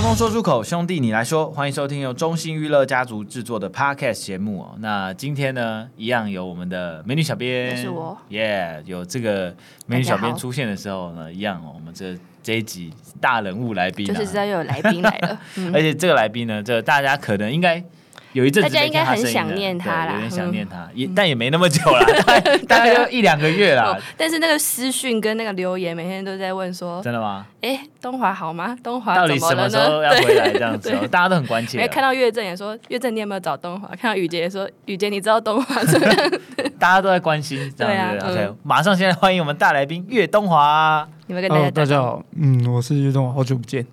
[0.00, 4.74] 通通说出口，兄弟你来说，欢迎收听由中信娱乐家族制作的 Podcast 节目哦。
[4.78, 12.90] 那今天呢，一样有我们的美女小编，是我，耶，yeah, 有这个美女小编出现的时候呢，一样哦，我们这这一集
[13.20, 17.84] 大人物来宾、啊，就是知道又有来宾来了， 嗯、而且这个来宾呢，这个、大家可能应该。
[18.32, 22.04] 有一阵子，大家应该很想念他啦，有点想念他，也但也没那么久了，
[22.68, 23.98] 大概就一两个月啦。
[24.16, 27.46] 但是那个私讯跟那个留言，每天都在问说，真的吗？
[27.60, 28.76] 哎，东华好吗？
[28.82, 30.52] 东华到底什么时候要回来？
[30.52, 31.86] 这样子，大家都很关切。
[31.88, 33.88] 看到岳正也说，岳正你有没有找东华？
[34.00, 36.30] 看到雨洁也说，雨洁你知道东华怎么样？
[36.78, 38.26] 大家都在关心，这样子。
[38.26, 41.06] OK，马上现在欢迎我们大来宾岳东华。
[41.26, 43.84] 你们跟大家大家好，嗯，我是岳东华，好久不见。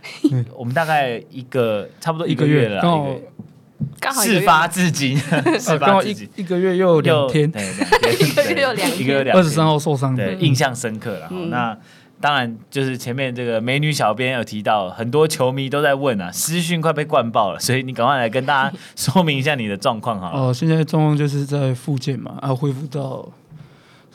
[0.56, 3.06] 我们大概一个差不多一个月了，刚好
[4.12, 5.16] 事发至今，
[5.58, 9.36] 事发至今一个月又两天，一个月又两天， 一个月两。
[9.36, 11.28] 二十三号受伤，对，印象深刻了。
[11.48, 11.76] 那
[12.20, 20.40] 当然就是前面这个美女小编有提到，很多球迷都在问啊，私讯快被灌爆了， 所以你赶快来跟大家说明一下你的状况好了。
[20.48, 23.26] 哦，现在状况就是在复健嘛，啊，恢复到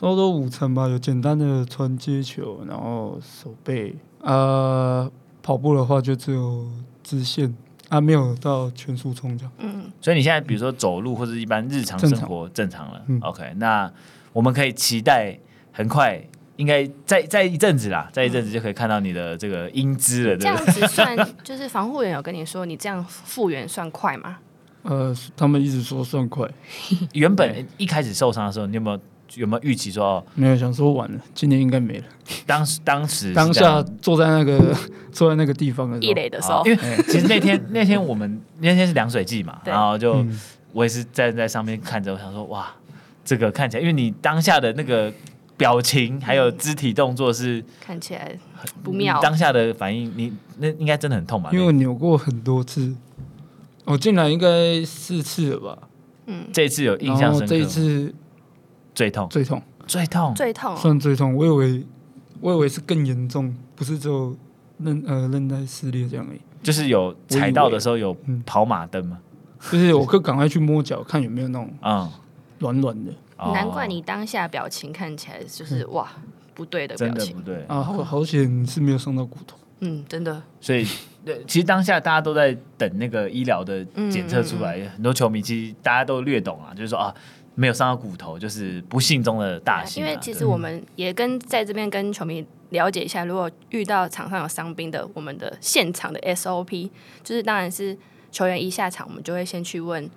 [0.00, 5.10] 差不多五成吧，有简单的传接球，然后手背，呃，
[5.42, 6.66] 跑步的话就只有
[7.02, 7.52] 直线。
[7.88, 9.52] 啊，没有到全速冲这样。
[9.58, 13.02] 嗯，所以你现在比如说走路或者一般日常生活正常了。
[13.06, 13.90] 嗯，OK，那
[14.32, 15.38] 我们可以期待
[15.72, 16.20] 很快，
[16.56, 20.36] 应该在在一阵子啦，在一阵子就可以看到你的这个英姿了。
[20.36, 24.38] 这样子算就是防护员有跟你说，你这样复原算快吗？
[24.82, 26.48] 呃，他们一直说算快。
[27.12, 29.00] 原本一开始受伤的时候，你有没有？
[29.34, 30.24] 有没有预期说哦？
[30.34, 32.04] 没有，想说完了，今年应该没了。
[32.46, 34.74] 当时当时当下坐在那个
[35.12, 36.78] 坐在那个地方的时候，的时候，因为
[37.08, 40.24] 其实那天 那天我们那天是凉水季嘛，然后就
[40.72, 42.72] 我也是站在上面看着，我想说哇，
[43.24, 45.12] 这个看起来，因为你当下的那个
[45.56, 48.36] 表情还有肢体动作是看起来
[48.82, 51.50] 不妙，当下的反应，你那应该真的很痛吧？
[51.52, 52.94] 因为我扭过很多次，
[53.84, 55.78] 我进来应该四次了吧？
[56.26, 58.14] 嗯，这一次有印象深刻，这一次。
[58.96, 61.36] 最痛，最痛，最痛，最痛，算最痛。
[61.36, 61.86] 我以为，
[62.40, 64.34] 我以为是更严重，不是只有
[64.78, 66.40] 韧呃韧带撕裂这样而已。
[66.62, 69.18] 就是有踩到的时候有跑马灯吗？
[69.70, 72.10] 就是我可赶快去摸脚，看有没有那种啊
[72.58, 73.12] 软软的。
[73.52, 76.08] 难怪你当下表情看起来就是哇
[76.54, 77.82] 不对的表情，真的不对啊！
[77.82, 79.58] 好好险是没有伤到骨头。
[79.80, 80.42] 嗯，真的。
[80.58, 80.86] 所以，
[81.46, 87.14] 其实当下大家都在等那个医疗的检测出来，很多球迷其实大家都略懂啊，就是说啊。
[87.58, 90.06] 没有伤到骨头，就是不幸中的大幸，啊。
[90.06, 96.90] 因为其实我们也跟在这边跟球迷了解一下，如果遇到场上有伤兵的，我们的现场的 SOP，
[97.24, 97.96] 就是当然是
[98.30, 100.08] 球员一下场，我们就会先去问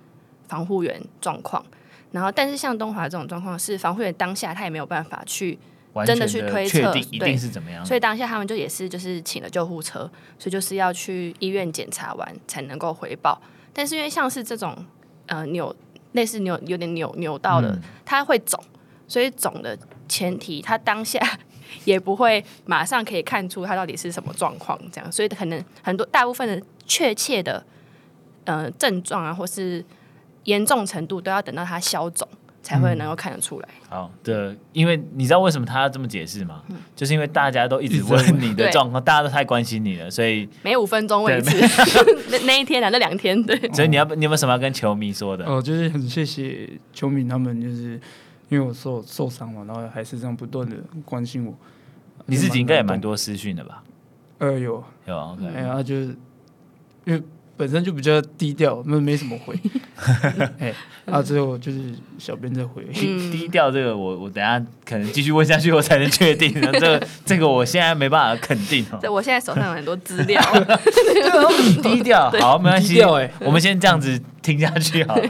[0.48, 1.64] 防护员状况。
[2.12, 5.58] 然后，但是像东华这种状况，是防护员当下他也没有办法去
[6.04, 7.86] 真的去推测，一定是怎么样。
[7.86, 10.00] 所以当下他们就也是就是请了救护车，
[10.38, 13.40] 所以就是要去医院检查完才能够回报。
[13.72, 14.76] 但是因为像是这种
[15.24, 15.74] 呃扭。
[16.12, 18.62] 类似扭有点扭扭到的，它会肿，
[19.06, 19.78] 所以肿的
[20.08, 21.20] 前提，它当下
[21.84, 27.64] 也不会马上可以看出它到底是什么状况，这样，所以可能很多大部分的确切的
[28.44, 29.84] 呃症状啊，或是
[30.44, 32.28] 严重程度，都要等到它消肿。
[32.62, 33.68] 才会能够看得出来。
[33.88, 36.62] 好的，因为你知道为什么他要这么解释吗？
[36.94, 41.56] 就是因为大家都一直问你的状况，大家都太关心你了，所以每五分钟问一次。
[42.30, 43.56] 那那一天啊，那两天对。
[43.72, 45.44] 所以你要你有没有什么要跟球迷说的？
[45.46, 48.00] 哦，就是很谢谢球迷他们，就是
[48.48, 51.54] 因为我受受伤嘛，然后还是这样不断的关心我。
[52.26, 53.82] 你自己应该也蛮多私讯的吧？
[54.38, 55.46] 呃，有有 OK。
[55.46, 56.16] 哎呀，就是
[57.04, 57.22] 因为。
[57.60, 59.54] 本身就比较低调，没没什么回，
[60.58, 60.72] 哎，
[61.04, 61.78] 啊，最后就是
[62.18, 62.82] 小编在回。
[62.94, 66.50] 低调这个我，我我等下可能继续问下去，我才能确定。
[66.72, 68.96] 这个这个我现在没办法肯定哦。
[68.98, 70.40] 对，我现在手上有很多资料。
[71.82, 72.98] 低调，好，没关系。
[73.02, 75.28] 哎，我们先这样子听下去好了。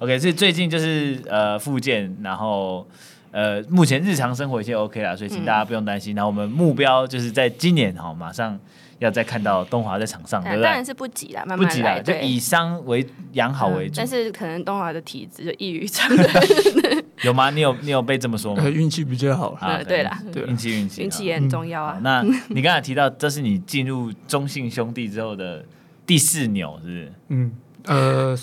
[0.00, 2.84] OK，所以最近就是呃复健，然后
[3.30, 6.16] 呃目前日常生活一切 OK 啦，所以请大家不用担心。
[6.16, 8.58] 然后我们目标就是在今年哈，马上。
[8.98, 10.64] 要再看到东华在场上，对不对？
[10.64, 13.94] 当然是不急啦，慢慢来，不急啦，就以伤为养好为主。
[13.96, 16.26] 但是可能东华的体质就异于常人。
[17.22, 17.50] 有吗？
[17.50, 18.68] 你有你有被这么说吗？
[18.68, 19.58] 运气比较好。
[19.88, 21.98] 对啦，运气运气，运气也很重要啊。
[22.02, 25.64] 那你刚才提到，这是你进入中信兄弟之后的
[26.06, 27.12] 第四扭，是不是？
[27.28, 27.52] 嗯，
[27.86, 28.36] 呃，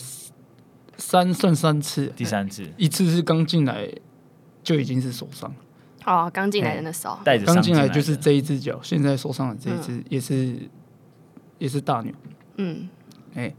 [0.97, 3.87] 三算三次，第三次，一次是刚进来
[4.61, 5.53] 就已经是受伤。
[6.05, 10.55] 哦，刚进来的那时候，带着刚进来就是这一只脚，现在受伤的这一只也是
[11.57, 12.13] 也是大牛。
[12.57, 12.87] 嗯，
[13.33, 13.53] 哎，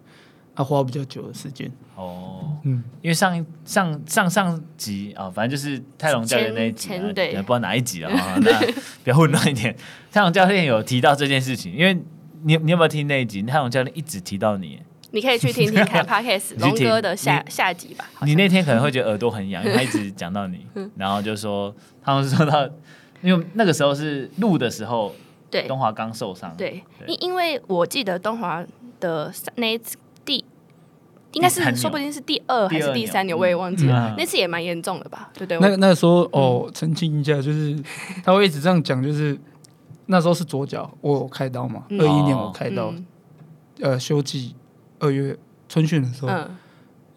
[0.55, 1.71] 他花比较久的时间。
[1.97, 8.61] 哦，嗯，因为上一上上上集啊，反正就是泰隆教练那一集，对，不知道哪一集了啊， 那
[9.03, 9.77] 比较混乱一点。
[10.13, 11.95] 泰隆教练有提到这件事情，因为
[12.43, 13.43] 你你有没有听那一集？
[13.43, 14.81] 泰隆教练一直提到你。
[15.13, 18.05] 你可以去听听 看 Podcast 龙哥的下下集吧。
[18.23, 20.67] 你那天可能会觉得耳朵很痒，因为他一直讲到你，
[20.97, 22.69] 然后就说他们说到，
[23.23, 25.15] 因为那个时候是录的时候，
[25.51, 28.65] 对，东华刚受伤，对，因因为我记得东华
[29.01, 30.45] 的那一次第，
[31.33, 35.31] 应该是说不定是第二还是第三牛，我也忘记了，那次也蛮严重的吧？
[35.35, 35.59] 对对。
[35.61, 37.79] 那那时候哦，澄清一下，就是
[38.25, 39.39] 他会一直这样讲，就是
[40.07, 42.93] 那时候是左脚，我有开刀嘛，二一年我开刀，
[43.81, 44.55] 呃，休季。
[44.99, 45.37] 二月
[45.69, 46.29] 春训的时候，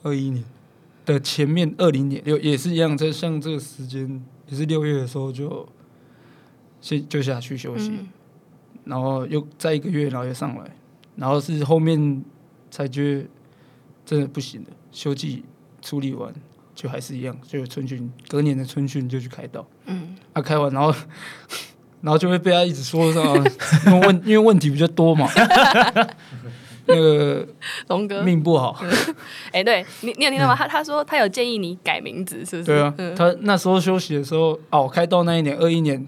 [0.03, 0.45] 二一、嗯、年
[1.05, 5.67] 的前面二零年六也是一样，在像这个时间也是六月的时候就
[6.81, 8.07] 先就下去休息，嗯、
[8.85, 10.75] 然后又再一个月，然后又上来，
[11.15, 12.23] 然后是后面
[12.69, 13.27] 才觉得
[14.05, 15.43] 真的不行了，休季
[15.81, 16.33] 处理完
[16.75, 20.93] 就还是一样，就春训隔年的春训就去开刀，嗯，啊开完然后
[22.01, 23.23] 然后就会被他一直说上，
[23.87, 25.29] 因为问因为问题比较多嘛。
[26.89, 27.47] 那个
[27.87, 28.81] 龙哥命不好，
[29.53, 30.55] 哎，对你，你有听到吗？
[30.55, 32.63] 他他说他有建议你改名字，是不是？
[32.65, 36.05] 对啊，他那时候休息的时候，哦，开刀那一年，二一年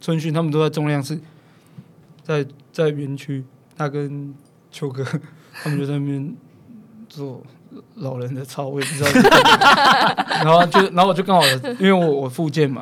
[0.00, 1.18] 春训，他们都在重量室，
[2.22, 3.44] 在在园区，
[3.76, 4.34] 他跟
[4.70, 5.04] 秋哥
[5.62, 6.34] 他们就在那边
[7.08, 7.42] 做
[7.96, 9.10] 老人的操，我也不知道。
[10.42, 11.46] 然后就然后我就刚好，
[11.78, 12.80] 因为我我复健嘛，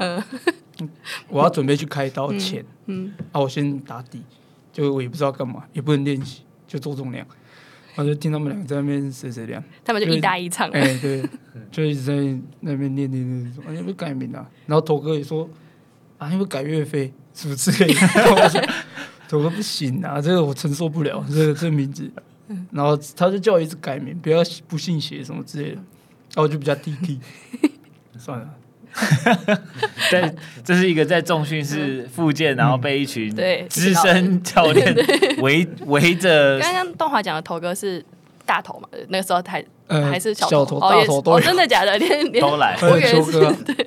[1.29, 4.23] 我要准备去开刀前，嗯，啊，我先打底，
[4.73, 7.27] 就我也不知道干嘛，也不能练习，就做重量。
[7.97, 11.23] 我就听他们两个在那边谁谁亮，他们就一搭一唱，哎，对，
[11.71, 12.15] 就一直在
[12.61, 14.49] 那边念念念说，哎，要不要改名啊？
[14.67, 15.49] 然后头哥也说，
[16.19, 17.13] 啊，要不要改岳飞？
[17.35, 17.71] 是不是？
[19.29, 22.11] 头哥不行啊，这个我承受不了，这个这个名字。
[22.73, 25.77] 然后他就叫我一直改名，不要不信邪什么之类的。
[25.77, 27.21] 然后我就比较低低，
[28.19, 28.55] 算了。
[30.11, 30.35] 在
[30.65, 33.35] 这是一个在重训室复健，然后被一群
[33.69, 34.95] 资深教练
[35.39, 36.59] 围围着。
[36.59, 38.05] 刚刚东华讲的头哥是
[38.45, 38.89] 大头嘛？
[39.09, 39.65] 那个时候还
[40.11, 41.99] 还是小头，大头都真的假的？
[42.41, 43.33] 都来，我以为是
[43.65, 43.87] 对，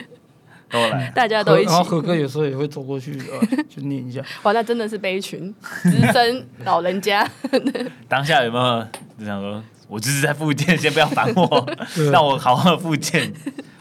[0.69, 1.65] 都来，大家都一起。
[1.65, 3.15] 然后何哥有时候也会走过去，
[3.69, 4.21] 就念一下。
[4.43, 5.53] 哇，那真的是被一群
[5.83, 7.29] 资深老人家。
[8.07, 8.87] 当下有没有
[9.19, 11.69] 就想说，我就是在复健，先不要烦我，
[12.11, 13.31] 让我好好的复健。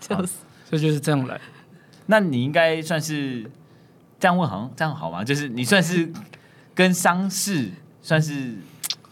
[0.00, 0.32] 就是。
[0.72, 1.38] 这就是这样来，
[2.06, 3.42] 那你应该算是
[4.18, 5.22] 这样问，好像这样好吗？
[5.22, 6.10] 就是你算是
[6.74, 7.68] 跟商事
[8.00, 8.54] 算是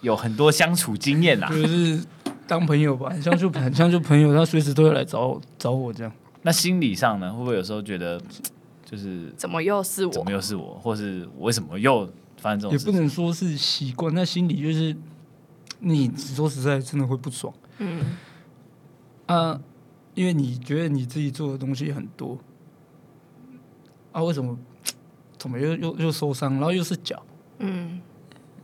[0.00, 2.02] 有很多相处经验啦，就是
[2.46, 6.10] 当朋友吧，很像就 很相就朋友，他随时都会来找我找我这样。
[6.40, 8.18] 那心理上呢，会不会有时候觉得
[8.82, 10.12] 就是怎么又是我？
[10.12, 10.80] 怎么又是我？
[10.82, 12.72] 或是我为什么又发生这种？
[12.72, 14.96] 也不能说是习惯，那心里就是
[15.80, 17.52] 你说实在真的会不爽。
[17.76, 18.00] 嗯
[19.26, 19.60] 啊。
[20.20, 22.37] 因为你觉得你自己做的东西很多，
[24.12, 24.55] 啊，为什么
[25.38, 27.22] 怎么又又又受伤，然后又是脚，
[27.58, 27.99] 嗯，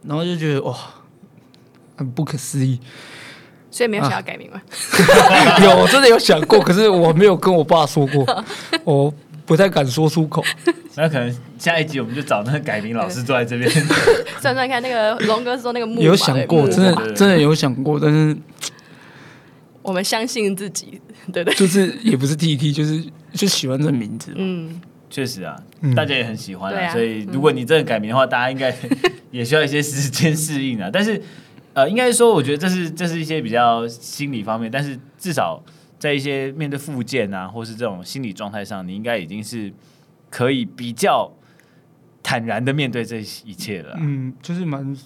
[0.02, 0.76] 然后就觉得哇，
[1.96, 2.78] 很不可思议，
[3.70, 4.60] 所以没有想要改名吗？
[5.30, 8.44] 啊、 有，我真的有想过，可是我没有跟我爸说过，
[8.84, 9.10] 我
[9.46, 10.44] 不太敢说出口。
[10.94, 13.70] 那可能下一集我们就找那个改名老师坐在这边，
[14.42, 14.82] 算算看。
[14.82, 18.36] 那个龙哥说那个木有想过，真的真的有想过，但是。
[19.82, 21.00] 我们相信自己，
[21.32, 24.32] 对对，就是也不是 T T，就是就喜欢这个名字。
[24.36, 24.80] 嗯，
[25.10, 25.56] 确实啊，
[25.94, 26.92] 大家也很喜欢啊。
[26.92, 28.74] 所以如果你真的改名的话，大家应该
[29.30, 30.90] 也需要一些时间适应啊。
[30.92, 31.20] 但是
[31.74, 35.62] 呃，应该说，我觉得这是这是一些比较心理方面，但是至少
[35.98, 39.72] 在一些面对附件啊，或是这种心理状态上，你应该已经是
[40.30, 41.32] 可以比较
[42.22, 43.96] 坦然的面对这一切了。
[44.00, 44.96] 嗯，就是蛮。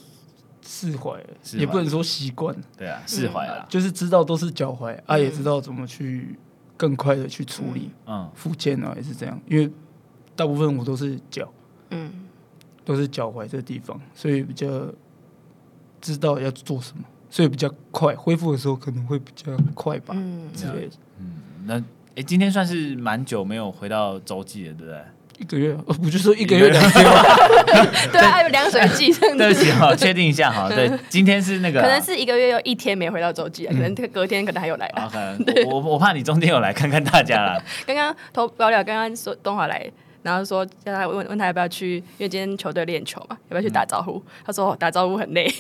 [0.73, 1.21] 释怀，
[1.55, 2.57] 也不能说习惯。
[2.79, 6.39] 对啊，释怀了，就是知道都是脚踝，啊，也知道怎么去
[6.77, 7.91] 更快的去处理。
[8.07, 9.69] 嗯，复健啊也是这样，因为
[10.37, 11.53] 大部分我都是脚，
[11.91, 12.13] 嗯，
[12.85, 14.87] 都是脚踝这个地方，所以比较
[16.01, 20.15] 知道要做什么，所以比较快恢复的时候可能会比较快吧。
[20.17, 20.93] 嗯，之类的。
[21.19, 21.33] 嗯，
[21.65, 21.83] 那
[22.15, 25.03] 哎，今天算是蛮久没有回到洲际了，对不对？
[25.41, 27.13] 一个月，我就说一个月两天吗？
[28.13, 29.11] 对啊，还有凉水季。
[29.13, 30.69] 对不起哈，确定一下哈。
[30.69, 34.93] 对，今天是那个，可能是一个月又一天没回到洲际，可能隔天可能还有来。
[35.67, 37.63] 我我怕你中间有来看看大家啦。
[37.87, 39.91] 刚刚投爆料，刚刚说东华来，
[40.23, 44.23] 然后说叫他问问他要不要去，因为今天球队练球嘛，要不要去打招呼？
[44.45, 45.51] 他说打招呼很累，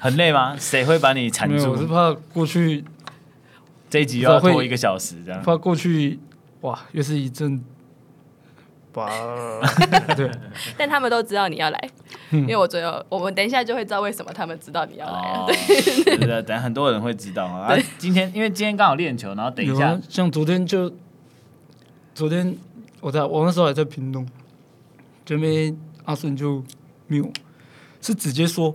[0.00, 0.56] 很累吗？
[0.58, 1.70] 谁会把你缠住？
[1.70, 2.84] 我是怕过去
[3.88, 6.18] 这一集要拖一个小时这样，怕过去。
[6.62, 7.60] 哇，又是一阵，
[8.92, 9.08] 吧，
[10.16, 10.30] 对，
[10.76, 11.90] 但他们都知道你要来，
[12.30, 15.46] 因为我最后我们等一下就会知道为什么他们知道你要来了。
[15.46, 17.76] 对对的，等很多人会知道啊。
[17.98, 20.92] 今天因为今天刚好练球，然后等一下，像昨天就，
[22.14, 22.56] 昨天
[23.00, 24.26] 我在我那时候还在屏东，
[25.24, 26.62] 这边阿顺就
[27.06, 27.32] 没有，
[28.00, 28.74] 是直接说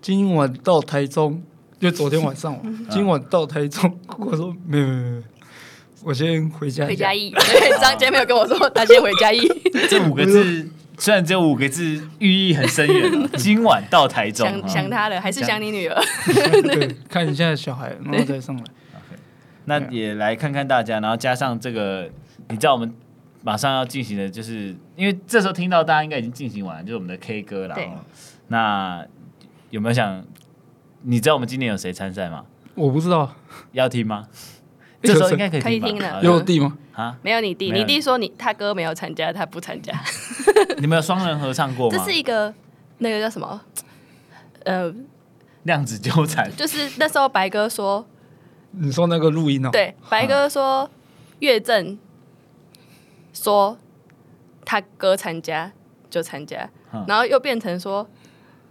[0.00, 1.42] 今晚到台中。
[1.80, 2.60] 就昨天晚上，
[2.90, 5.22] 今晚到台中，我说没有没有没有，
[6.02, 6.86] 我先回家。
[6.86, 9.40] 回家义，对， 张杰没有跟我说，他先回家义。
[9.88, 13.28] 这五个字虽然只有五个字，寓意很深远。
[13.36, 16.02] 今晚到台中，想想他了，还是想你女儿？
[16.62, 18.64] 对，看一下小孩，然后再上来。
[19.66, 22.08] 那也来看看大家，然后加上这个，
[22.48, 22.92] 你知道我们
[23.42, 27.76] 马上要进行的，就是因为这时候听到大家应该已经进行完，就是我们的 K 歌了。
[28.48, 29.04] 那
[29.68, 30.24] 有没有想？
[31.02, 32.44] 你知道我们今年有谁参赛吗？
[32.74, 33.34] 我不知道，
[33.72, 34.26] 要听吗？
[35.02, 36.20] 这时候应该可以可以听的。
[36.22, 36.76] 有我弟吗？
[36.92, 39.92] 啊，没有你弟，你弟说你他哥没有参加，他不参加。
[40.78, 41.96] 你们有双人合唱过吗？
[41.96, 42.52] 这是一个
[42.98, 43.60] 那个叫什么？
[44.64, 44.92] 呃，
[45.62, 46.50] 量子纠缠。
[46.56, 48.06] 就是那时候白哥说，
[48.72, 49.70] 你说那个录音哦？
[49.72, 50.90] 对，白哥说
[51.38, 51.98] 岳正
[53.32, 53.78] 说
[54.66, 55.72] 他哥参加
[56.10, 56.68] 就参加，
[57.06, 58.06] 然后又变成说。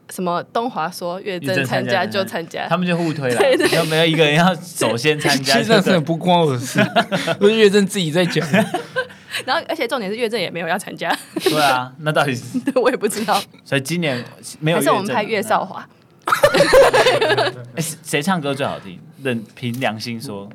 [0.09, 0.43] 什么？
[0.51, 3.67] 东华说岳正参加就参加，他们就互推了。
[3.75, 5.53] 有没有一个人要首先参加？
[5.61, 6.79] 其实这不关我的事，
[7.39, 8.45] 不是岳正自己在讲。
[9.45, 11.15] 然后，而且重点是岳正也没有要参加。
[11.43, 12.59] 对啊，那到底是？
[12.75, 13.39] 我也不知道。
[13.63, 14.23] 所以今年
[14.59, 14.77] 没有。
[14.77, 15.87] 还是我们拍岳少华。
[17.75, 18.99] 哎，谁唱歌最好听？
[19.23, 20.49] 任凭良心说，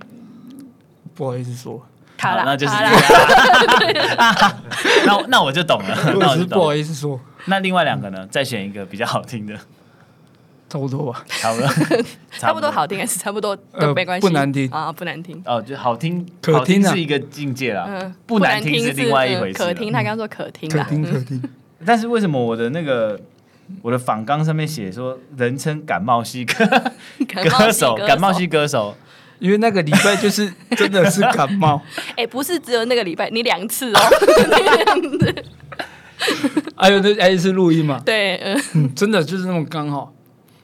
[1.15, 1.81] 不好意思说，
[2.19, 2.75] 他啦，那就是。
[5.07, 6.15] 那那我就懂了。
[6.19, 7.19] 那我就不好意思说。
[7.47, 8.27] 那另外两个呢？
[8.31, 9.55] 再选一个比较好听的，
[10.69, 11.69] 差不多吧，差不多，
[12.39, 12.71] 差不多。
[12.71, 13.55] 好听还是差不多？
[13.79, 14.69] 都没关系，不难听。
[14.71, 15.43] 啊，不难听。
[15.45, 19.59] 哦，就好听，可听是一个境界啦，嗯，不难听是另外一回事。
[19.59, 21.43] 可听，他刚刚说可听，可听可听。
[21.87, 23.21] 但是为什么我的那个
[23.83, 26.67] 我的访纲上面写说人称感冒系歌？
[27.59, 28.97] 歌手，感冒系歌手？
[29.41, 31.83] 因为那个礼拜就是真的是感冒。
[32.17, 34.01] 哎，不是只有那个礼拜，你两次哦。
[36.76, 38.00] 还有那还有一次录音嘛？
[38.04, 38.37] 对，
[38.75, 40.12] 嗯，真的就是那么刚好，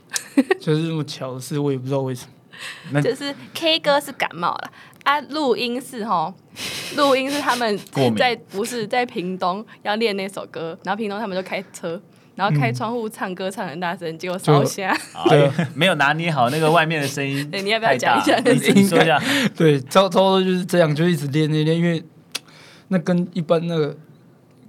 [0.61, 2.27] 就是那么巧的事，我也不知道为什
[2.93, 3.01] 么。
[3.01, 4.71] 就是 K 歌是感冒了
[5.05, 6.33] 啊，录音是哈，
[6.97, 7.79] 录音是他们
[8.19, 11.99] 在不是在屏东要练那首歌，然后屏东他们就开车，
[12.35, 14.95] 然后开窗户唱歌唱很大声，结果烧瞎，
[15.31, 17.51] 对，没有拿捏好那个外面的声音。
[17.51, 18.37] 对，你要不要讲一下？
[18.45, 19.19] 你说一下。
[19.57, 22.05] 对，差不多就是这样，就一直练练练，因为
[22.89, 23.97] 那跟一般那个。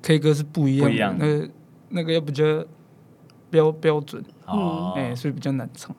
[0.02, 1.50] K 歌是不一样的，那个
[1.90, 2.44] 那个要比较
[3.50, 5.96] 标标准，嗯，哎，所以比较难唱。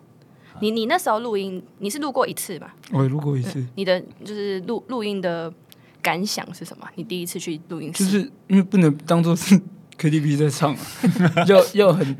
[0.61, 2.75] 你你那时候录音，你是录过一次吧？
[2.92, 3.64] 我录过一次。
[3.75, 5.52] 你的就是录录音的
[6.00, 6.87] 感想是什么？
[6.94, 9.61] 你第一次去录音室，就是因为不能当做是
[9.99, 10.76] KTV 在唱，
[11.47, 12.16] 要 要很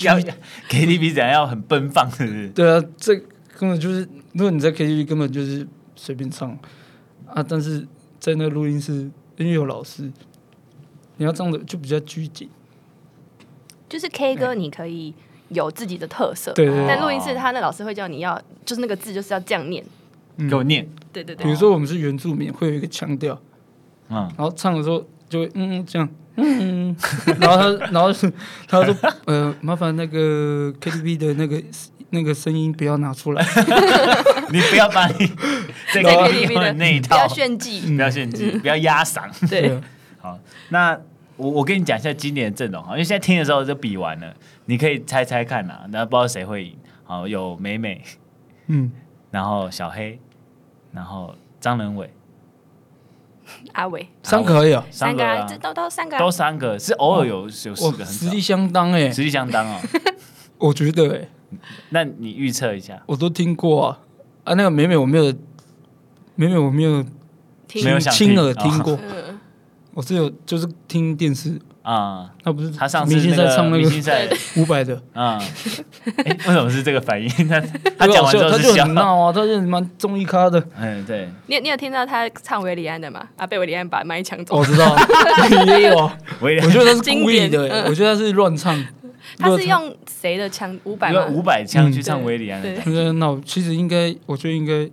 [0.00, 0.18] 要
[0.68, 2.48] KTV 怎样要很奔放，是不是？
[2.50, 3.14] 对啊，这
[3.58, 5.66] 根本就是，如果你在 KTV 根本就是
[5.96, 6.50] 随便唱
[7.26, 7.86] 啊，但是
[8.20, 10.10] 在那录音室，因为有老师。
[11.18, 12.48] 你要这样的就比较拘谨，
[13.88, 15.14] 就是 K 歌，你可以
[15.48, 16.52] 有自己的特色。
[16.52, 16.86] 对对对。
[16.88, 19.84] 但录音室，他那老师会叫你要，就是那个字就是要这样念，
[20.48, 20.88] 给我念。
[21.12, 21.44] 对对对。
[21.44, 23.40] 比如说我们是原住民，会有一个腔调，
[24.08, 26.94] 嗯，然后唱的时候就会嗯这样，嗯，
[27.40, 28.32] 然后他，然后是
[28.68, 28.94] 他说
[29.24, 31.60] 呃，麻烦那个 KTV 的那个
[32.10, 33.44] 那个声音不要拿出来，
[34.52, 35.26] 你不要把你
[35.92, 39.80] 在 KTV 的那一套不要炫技，不要炫技，不要压嗓，对。
[40.28, 40.38] 好，
[40.70, 40.98] 那
[41.36, 44.34] 我我跟你讲一下今年的阵容哈，因为现在听的时候就比完了，
[44.66, 46.76] 你可以猜猜看呐，那不知道谁会赢。
[47.04, 48.02] 好，有美美，
[48.66, 48.92] 嗯，
[49.30, 50.20] 然后小黑，
[50.92, 52.12] 然后张仁伟，
[53.72, 59.80] 阿伟，三个可以啊，三个，这都都三个，都三个，是偶尔有有四个，实力相当哎，实力相当哦，
[60.58, 61.28] 我觉得哎，
[61.88, 64.00] 那你预测一下，我都听过啊，
[64.44, 65.32] 啊，那个美美我没有，
[66.34, 67.02] 美美我没有，
[67.82, 68.98] 没有亲耳听过。
[69.98, 75.42] 我是有，就是听电视啊，他不是他上次那个明星赛五百的啊，
[76.24, 77.28] 哎，为什么是这个反应？
[77.48, 77.60] 他
[77.98, 80.64] 他讲完之后他就很闹啊，他是蛮综艺咖的。
[80.78, 81.28] 嗯，对。
[81.48, 83.26] 你你有听到他唱韦礼安的吗？
[83.36, 84.58] 啊，被韦礼安把麦抢走。
[84.58, 84.96] 我知道，
[85.66, 85.96] 也有。
[86.40, 88.80] 我觉得他是故意的，我觉得他是乱唱。
[89.36, 90.78] 他是用谁的腔？
[90.84, 91.26] 伍佰吗？
[91.26, 93.12] 伍佰腔去唱韦礼安的。
[93.14, 94.88] 那其实应该，我觉得应该。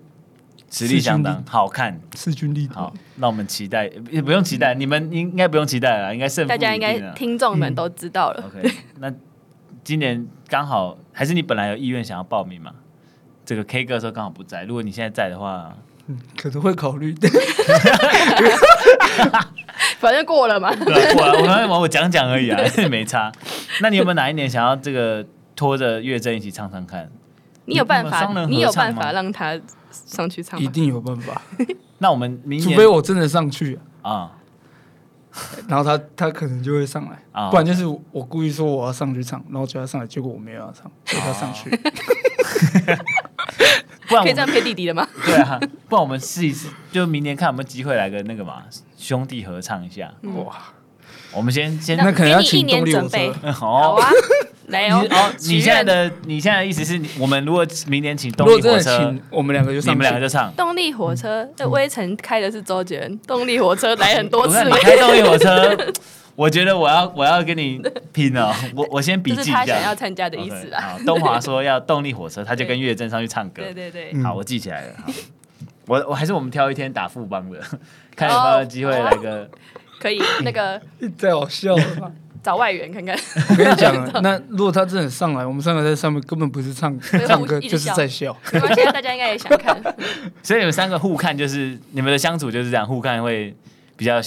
[0.77, 2.73] 实力相当，好看，势均力敌。
[2.73, 6.49] 好，那我们期待，也不用期待，你们应该不用期待了，应该胜负。
[6.49, 8.43] 大家应该听众们都知道了。
[8.45, 9.09] OK，那
[9.85, 12.73] 今年刚好还是你本来有意愿想要报名嘛？
[13.45, 15.73] 这个 K 歌的时候刚好不在，如果你现在在的话，
[16.07, 17.15] 嗯，可能会考虑。
[19.97, 20.75] 反正过了嘛。
[20.75, 23.31] 对，过了，我我我讲讲而已啊，没差。
[23.79, 27.09] 那你有没有哪一年想要这个拖着岳正一起唱唱看？
[27.63, 28.45] 你有办法？
[28.49, 29.57] 你有办法让他
[30.05, 30.59] 上去唱？
[30.59, 31.41] 一定有办法。
[31.99, 34.31] 那我们明年，除非我真的上去啊，
[35.67, 41.69] 然后他他可能就会上来啊，不然就是我故意说我要上去唱，然后叫他上来，结果我没有要唱，叫他上去。
[44.07, 45.07] 不然可以这样骗弟弟的吗？
[45.25, 45.59] 对啊，
[45.89, 48.63] 不然我们试一试，就明年看有没有机会来个那个嘛，
[48.97, 50.13] 兄弟合唱一下。
[50.45, 50.55] 哇，
[51.33, 53.17] 我们先先那可能要请动力火车。
[53.51, 54.09] 好啊，
[54.67, 55.05] 来哦。
[55.47, 60.51] 你现在的你现在的意思是我们如果明年请动力火车，我们两个就上，你们两个就唱。
[60.55, 64.63] 动力火车，这威城开的是周杰伦，动力火车来很多次。
[64.63, 65.75] 你开动力火车。
[66.35, 67.81] 我觉得我要我要跟你
[68.11, 69.59] 拼了，我我先笔记一下。
[69.59, 70.97] 他想要参加的意思啊。
[71.05, 73.63] 东华说要动力火车，他就跟岳正上去唱歌。
[73.63, 74.21] 对对对。
[74.21, 74.95] 好，我记起来了。
[75.87, 77.61] 我我还是我们挑一天打富邦的，
[78.17, 79.49] 看有没有机会来个。
[79.97, 80.81] 可以，那个
[81.17, 82.11] 太好笑了。
[82.45, 83.17] 找外援看看。
[83.49, 86.95] 我跟你讲， 那如果他真的上来，我们三个在上面根本不是唱
[87.27, 88.37] 唱歌，就是在笑。
[88.53, 89.75] 没关系，大家应该也想看。
[90.43, 93.55] 所以你们三个互看，就是你们的相处就是这样，互看会
[93.97, 94.21] 比较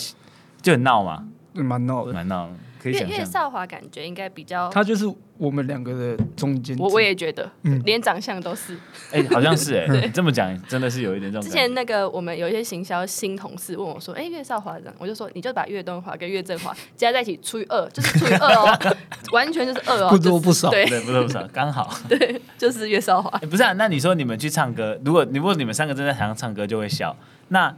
[0.60, 1.22] 就很闹嘛。
[1.52, 2.52] 蛮闹的，蛮闹的。
[2.82, 5.04] 可以想岳少华感觉应该比较，他就是
[5.36, 6.76] 我们两个的中间。
[6.78, 8.76] 我我也觉得，嗯连长相都是。
[9.12, 11.48] 哎，好像是哎， 你这么讲真的是有一点这种。
[11.48, 18.96] 之前那个我们有一些行销新同事问我说：“哎，岳少华这样，我就说你就把岳东华跟岳振华加在一起除以二， 就是除以二哦，
[19.32, 21.92] 完全就是二哦，不多不少，对，不多不少，刚好。
[22.08, 23.30] 对，就是岳少华。
[23.40, 27.16] 不是啊，那你说你们去唱歌，如果如果你们三个正在台上唱歌就会笑，
[27.48, 27.74] 那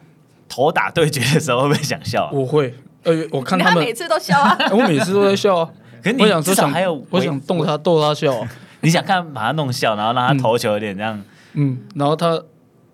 [0.49, 2.31] 头打对决的时候会不会想笑？
[2.33, 2.75] 我会。
[3.05, 5.71] 呃，我看他们每次都笑啊， 我每次都在笑啊。
[6.03, 8.47] 可是你至少还有，我想逗他，逗他笑。
[8.81, 12.43] 你想看把他弄笑，然后让他投球有点这样，嗯，然后他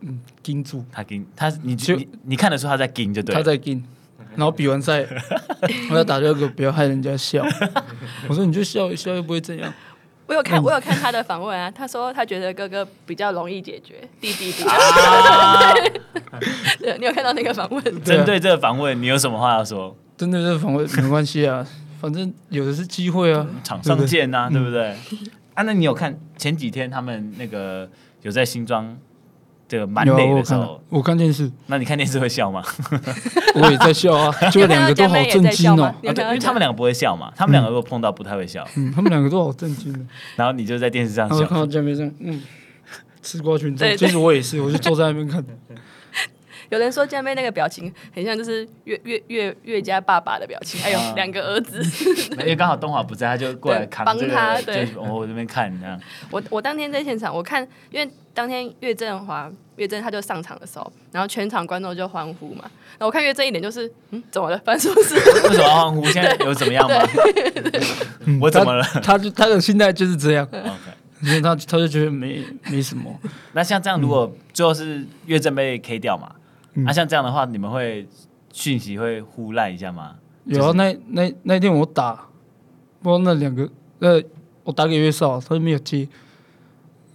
[0.01, 3.85] 嗯盯住，他盯他，你就你看得出他在盯就对，他在盯。
[4.35, 5.03] 然后比完赛，
[5.91, 7.43] 我要打这个，不要害人家笑。
[8.29, 9.73] 我说你就笑一笑，又不会怎样。
[10.27, 14.71] 我有看，我有看他的访问啊， 他说他觉得哥哥比较容易解决， 弟弟比较。
[16.81, 18.03] 对，你有看到那个访问？
[18.03, 19.97] 针对这个访问，你有什么话要说？
[20.17, 21.67] 针对这个访问没关系啊，
[22.01, 24.91] 反正有的是机会啊，场上见啊，对不对？
[25.55, 27.89] 啊，那你有看前几天他们那个
[28.23, 28.97] 有在新庄
[29.69, 30.81] 这个蛮累的时候？
[30.89, 31.51] 我看电视。
[31.67, 32.63] 那你看电视会笑吗？
[33.57, 35.93] 我也在笑啊，就两个都好震惊哦。
[36.03, 38.67] 因为他们两个不会笑嘛，他们两个如果碰到不太会笑。
[38.77, 40.09] 嗯，他们两个都好震惊。
[40.37, 41.45] 然后你就在电视上笑。
[41.47, 42.43] 看到江边上，嗯，
[43.23, 43.97] 吃瓜群众。
[43.97, 45.45] 其实我也是，我就坐在那边看。
[46.71, 51.83] 有人说江妹那个表情很像就是岳岳岳岳家爸爸的表情，哎呦两个儿子。
[52.41, 54.61] 因为刚好东华不在，他就过来扛帮他。
[54.63, 56.01] 对，我这边看这样。
[56.31, 62.65] 我我当天在现场，我看，因为当天岳振华岳振他就上场的时候，然后全场观众就欢呼嘛。
[62.99, 64.59] 然后我看岳振一脸就是，嗯，怎么了？
[64.65, 65.15] 发生什么事？
[65.15, 66.05] 为什么要欢呼？
[66.07, 66.97] 现在有怎么样吗？
[68.41, 68.83] 我怎么了？
[69.03, 70.47] 他就他的心态就是这样。
[70.51, 70.73] OK，
[71.23, 73.15] 因为他他就觉得没没什么。
[73.53, 76.31] 那像这样，如果最后是岳振被 K 掉嘛？
[76.85, 78.07] 啊，像这样的话，你们会
[78.53, 80.17] 讯息会呼赖一下吗？
[80.45, 82.29] 有啊，那那那天我打，
[83.03, 83.69] 不知道那两个，
[84.01, 84.23] 呃，
[84.65, 86.07] 我打给月少，他就没有接，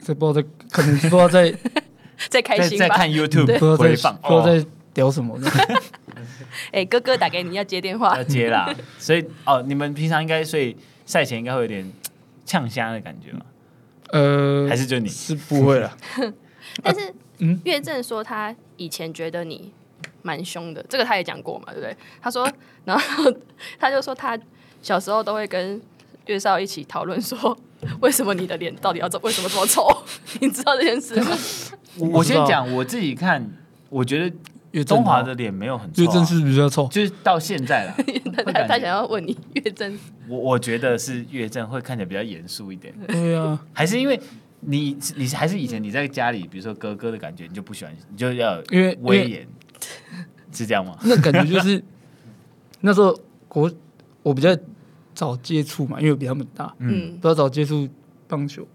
[0.02, 1.54] 这不知道在，可能不知道在
[2.30, 5.39] 在开心吧，在看 YouTube 不知道在聊什么。
[6.71, 8.74] 哎，哥哥打给你要接电话， 要接啦。
[8.97, 11.89] 所以哦，你们平常应该所以赛前应该会有点
[12.45, 13.41] 呛虾的感觉吗？
[14.10, 15.95] 呃，还是就你是不会了，
[16.82, 17.13] 但是。
[17.43, 19.71] 嗯，岳正说他以前觉得你
[20.23, 21.95] 蛮凶的，这个他也讲过嘛，对不对？
[22.19, 22.51] 他说，
[22.83, 23.31] 然后
[23.79, 24.37] 他就说他
[24.81, 25.79] 小时候都会跟
[26.25, 27.55] 月少一起讨论说，
[27.99, 29.87] 为什么你的脸到底要这，为什么这么丑？
[30.41, 31.37] 你知道这件事吗？
[32.11, 33.47] 我先讲我自己看，
[33.89, 34.35] 我觉得
[34.71, 37.95] 岳中华的脸没有很丑，啊，岳正是比较丑，就是到现在了。
[38.51, 42.91] 他他想要问你岳正，我我觉得是岳正会看起来比较严肃一点。
[43.07, 44.19] 对啊，还是因为。
[44.62, 49.47] 你你还是以前你在家里，比如说哥哥的感觉，你就不喜欢，你就要因为威严，
[50.52, 50.97] 是这样吗？
[51.04, 51.84] 那感觉就是
[52.82, 53.19] 那时候
[53.50, 53.71] 我
[54.24, 54.56] 我比较
[55.13, 57.88] 早接触嘛，因为我比他们大，嗯，比较早接触
[58.28, 58.67] 棒球，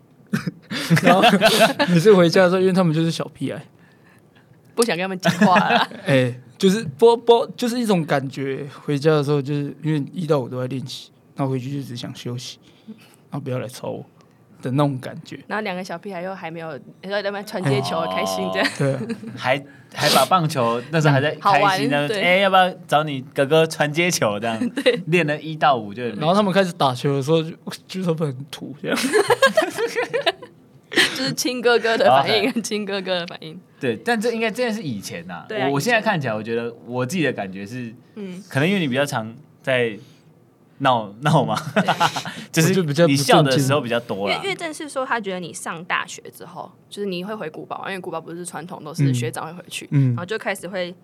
[1.03, 1.23] 然后
[1.89, 3.65] 每次回家的时候，因为他们就是小屁孩，
[4.75, 8.67] 不想跟他们讲话了，哎、欸，就是不不就是一种感觉。
[8.83, 12.59] 回家的时候，就是因为一到五都在练习，然后回去就只想休息，
[13.31, 14.05] 然后不要来吵我。
[14.67, 16.69] 的那种感觉，然后两个小屁孩又还没有，
[17.01, 18.97] 然后在那边传接球，开心这样，对，
[19.37, 19.63] 还
[19.95, 24.59] 还把棒球那时候还在开心 呢，哎，要不要找你哥哥传接球这样？
[24.83, 27.51] 对，练了一到五就，然后他们开始打球的时候就
[27.87, 28.99] 就说很土这样，
[30.91, 33.59] 就是亲哥哥的反应，亲哥哥的反应。
[33.79, 35.47] 对，但这应该真的是以前呐、啊。
[35.67, 39.97] 我我现在看起来，我觉得我自己的感觉是，嗯，可能因为你比较常在
[40.79, 41.57] 闹闹吗，
[42.53, 44.35] 就是比较你笑的时候比较多了。
[44.35, 50.95] 因为岳正是说，他觉得你上大学之后，就是你会回古堡，因为古堡不是传统都是学长会回去，嗯，然后就开始会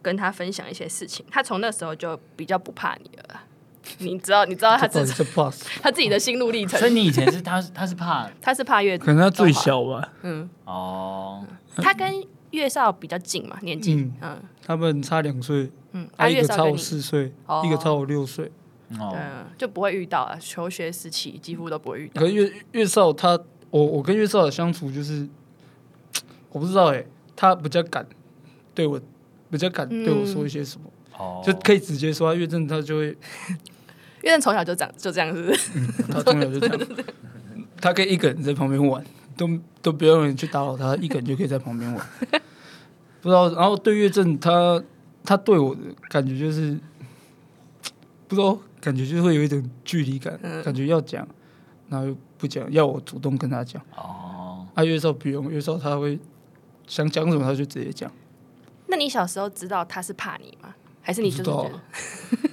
[0.00, 1.24] 跟他分享一些事情。
[1.30, 3.40] 他从那时候就比较不怕你了。
[3.98, 5.24] 你知道，你知道他自己
[5.82, 6.78] 他自己的心路历程。
[6.78, 10.08] 所以你以前是他，他是怕， 他是怕月，可能他最小吧。
[10.22, 11.44] 嗯，哦，
[11.76, 17.32] 他跟月少比较近嘛，年纪，嗯，他们差两岁，嗯，他一个差我四岁，
[17.64, 18.52] 一个差我六岁，
[18.98, 19.16] 哦，
[19.56, 22.20] 就不会遇到啊，求学时期几乎都不会遇到。
[22.20, 23.38] 可是月月少他，
[23.70, 25.28] 我我跟月少的相处就是，
[26.50, 28.06] 我不知道哎，他比较敢
[28.74, 29.00] 对我，
[29.50, 30.86] 比较敢对我说一些什么。
[31.44, 33.06] 就可以直接说，月正他就会，
[34.22, 35.56] 月正从小就这样就这样子，
[36.10, 36.80] 他从小就这样，
[37.80, 39.04] 他可以一个人在旁边玩，
[39.36, 39.48] 都
[39.80, 42.06] 都不用人去打扰他，一个人就可以在旁边玩。
[43.20, 44.82] 不知道，然后对月正他
[45.24, 46.76] 他对我的感觉就是，
[48.26, 51.26] 不知道感觉就是会有一种距离感，感觉要讲，
[51.88, 53.80] 然后又不讲，要我主动跟他讲。
[53.96, 56.18] 哦，啊月少不用，月少他会
[56.86, 58.10] 想讲什么他就直接讲。
[58.88, 60.74] 那你小时候知道他是怕你吗？
[61.00, 61.80] 还是你就是觉得？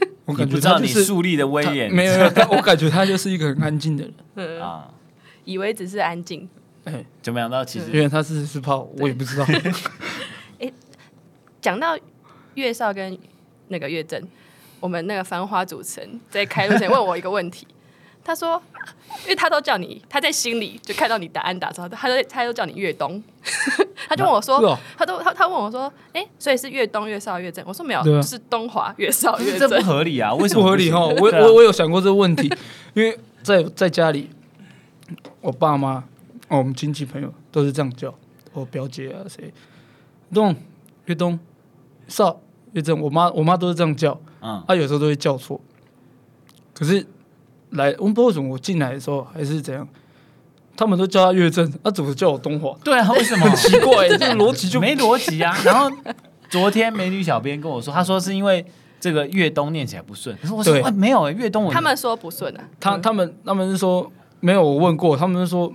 [0.26, 2.14] 我感觉他你树立的威严没有，
[2.52, 4.94] 我感觉他就是一个很安静的人 啊，
[5.44, 6.48] 以为只是安静。
[6.86, 9.46] 哎，就没想到其实原来他是是怕我，我也不知道。
[10.60, 10.72] 哎，
[11.60, 11.98] 讲到
[12.54, 13.18] 月少跟
[13.68, 14.22] 那个月正，
[14.80, 17.68] 我们那个繁花主持人在开录前问我一个问题。
[18.22, 18.62] 他说
[19.24, 23.24] ：“因为他都叫你，他在心里就看到你答案打招呼，他都他都叫你岳东，
[24.08, 27.64] 他就问我说，哦、他都他他问我说，哎、欸，所以是越东、越少、越正？
[27.66, 30.32] 我说没有，啊、是东华、越少、越正，这不合理啊？
[30.36, 30.92] 为什么不合理？
[30.92, 32.54] 哈，我我我有想过这个问题，
[32.94, 34.30] 因为在在家里，
[35.42, 36.04] 我爸妈、
[36.50, 38.14] 哦、我们亲戚朋友都是这样叫，
[38.54, 39.52] 我表姐啊谁，
[40.32, 40.56] 东
[41.06, 41.40] 越东
[42.08, 42.40] 少
[42.74, 45.60] 岳正，我妈我妈都是这样叫，嗯，她、啊、有时候都会叫错，
[46.74, 47.06] 可是。”
[47.74, 49.88] 来，我们不知道为什么我进来的时候还是怎样，
[50.76, 52.76] 他们都叫他岳正，他怎么叫我东华？
[52.84, 53.46] 对啊，为什么？
[53.46, 55.56] 很奇怪， 这个逻辑就没逻辑啊。
[55.64, 55.88] 然后
[56.50, 58.66] 昨天美女小编跟我说，她说是因为
[59.00, 60.36] 这个岳东念起来不顺。
[60.42, 62.68] 可是我说对、啊、没有，岳东我他们说不顺啊。
[62.80, 65.72] 他他们他们是说没有，我问过，他们是说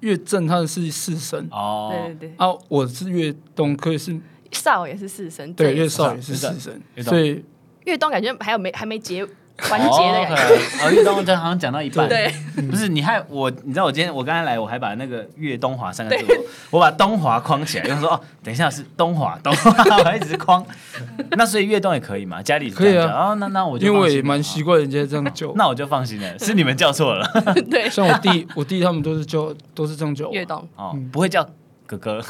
[0.00, 4.18] 岳正他是四声哦，对对对啊，我是岳东，可以是
[4.54, 6.14] 少也是四声，对，月少。
[6.14, 7.44] 也是四声，所以
[7.84, 9.26] 月东感觉还有没还没结。
[9.70, 12.28] 完结的感觉，哦，岳东这好像讲到一半，对，
[12.68, 16.24] 不是你还我，你知道我今天我刚才来，我还把那个月东华三个字，
[16.70, 20.66] 我把东华框起来，然后说哦，等一下是东华，东华，我还一直框，
[21.38, 22.42] 那所以月东也可以嘛？
[22.42, 27.24] 家里可以啊，哦，那那我就因为蛮习惯人家这样叫， 那我就放心了，是你们叫错了，
[27.70, 31.48] 对，像我弟，我弟他们都是叫都是这样叫月东，哦，不会叫
[31.86, 32.20] 哥哥，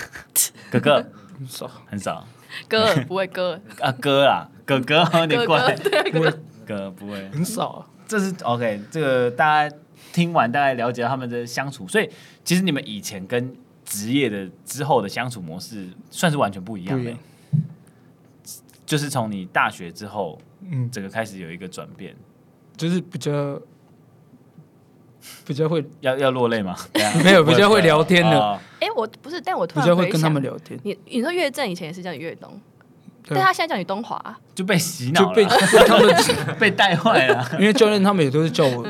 [0.70, 1.06] 哥哥
[1.38, 1.70] 很少。
[1.86, 2.26] 很少，
[2.68, 5.76] 哥不会哥 啊哥啦，哥哥 有点怪，
[6.12, 6.32] 不会。
[6.66, 7.28] 哥不会。
[7.30, 7.86] 很少啊。
[8.06, 9.76] 这是 OK，这个大家
[10.12, 12.08] 听完大概了解他们的相处，所以
[12.44, 17.18] 其实你们以前跟职业的之后的相处模式算是完全不一样的，样。
[18.86, 22.14] 就是从你大学之后，嗯，这个开始有一个转变，
[22.76, 23.60] 就是比较
[25.46, 26.76] 比较会要要落泪吗？
[27.24, 28.60] 没有，比较会聊天的。
[28.80, 30.78] 哎、哦，我不是，但我突然比较会跟他们聊天。
[30.82, 32.60] 你你说岳正以前也是叫你岳东。
[33.26, 34.22] 但他现在叫你东华，
[34.54, 36.14] 就被洗脑了，就被他们
[36.60, 37.42] 被带坏了。
[37.58, 38.86] 因为教练他们也都是叫我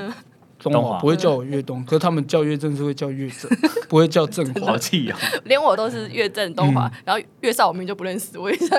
[0.58, 1.84] 东华，不会叫我岳东。
[1.84, 3.48] 可是他们叫岳正是会叫岳正，
[3.88, 4.72] 不会叫正华。
[4.72, 5.16] 好气啊！
[5.44, 8.76] 连我都是岳正东华，然后岳少我明明就不认识，我也叫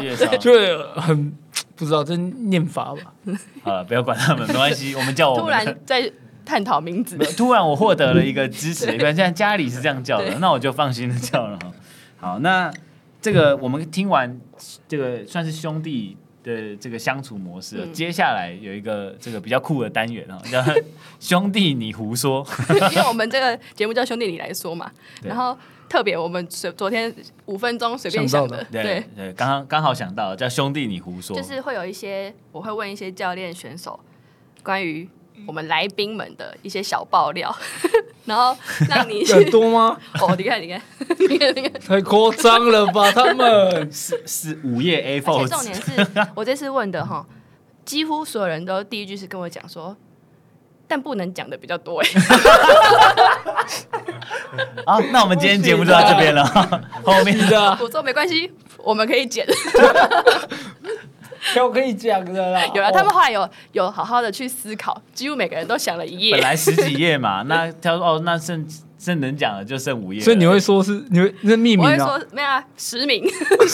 [0.00, 0.26] 岳少。
[0.26, 1.32] 对啊，就很
[1.76, 3.14] 不知道这念法吧。
[3.62, 4.96] 好了，不要管他们，没关系。
[4.96, 6.10] 我们叫我突然在
[6.44, 8.86] 探讨名字，突然我获得了一个支持。
[8.98, 11.58] 现在家里是这样叫的，那我就放心的叫了。
[12.18, 12.72] 好，那。
[13.24, 14.38] 这个我们听完，
[14.86, 17.86] 这个算是兄弟的这个相处模式了。
[17.86, 20.62] 嗯、接下来有一个这个比较酷的单元啊，叫
[21.18, 22.46] 兄弟你胡说，
[22.92, 24.92] 因为我们这个节目叫兄弟你来说嘛。
[25.22, 25.56] 然后
[25.88, 27.10] 特别我们随昨天
[27.46, 33.98] 五分钟随便想的，对对，对，刚刚刚好想到叫兄弟你胡说，就是会有一些我会问一些教练选手
[34.62, 35.08] 关于。
[35.46, 37.54] 我们来宾们的一些小爆料，
[38.24, 38.56] 然后
[38.88, 39.98] 让你 很多吗？
[40.20, 40.80] 哦，你看，你看，
[41.18, 43.10] 你看，你看，太夸张了吧？
[43.12, 47.26] 他们是是午夜 A4，而且重点是我这次问的哈，
[47.84, 49.96] 几乎所有人都第一句是跟我讲说，
[50.88, 52.08] 但不能讲的比较多哎。
[54.86, 56.44] 好，那我们今天节目就到这边了，
[57.04, 59.46] 后面的我说没关系，我们可以剪。
[61.56, 68.66] 有可以讲的啦， 有啊，他们后来有有好好的去思考，几乎每个人都想了一页，本来十几页嘛， 那他说哦，那剩
[68.98, 71.84] 剩能讲的就剩五页，所以你会说是你会那匿名啊？
[71.84, 73.22] 我会说没有啊，实名，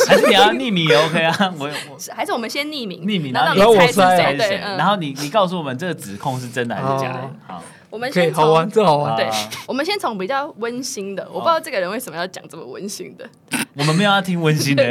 [0.09, 1.54] 还是你要匿名也 OK 啊？
[1.59, 4.16] 我我还是我们先匿名，匿名，然后你猜是谁？
[4.16, 7.30] 谁对，然后你你告诉我们这个指控是真的还是假的？
[7.46, 9.16] 好，我们可以好玩，这好玩。
[9.16, 9.29] 对，
[9.66, 13.29] 我们先从比较温馨的，我不知道这个人为什么要讲这么温馨的。
[13.74, 14.85] 我们没有要听温馨的，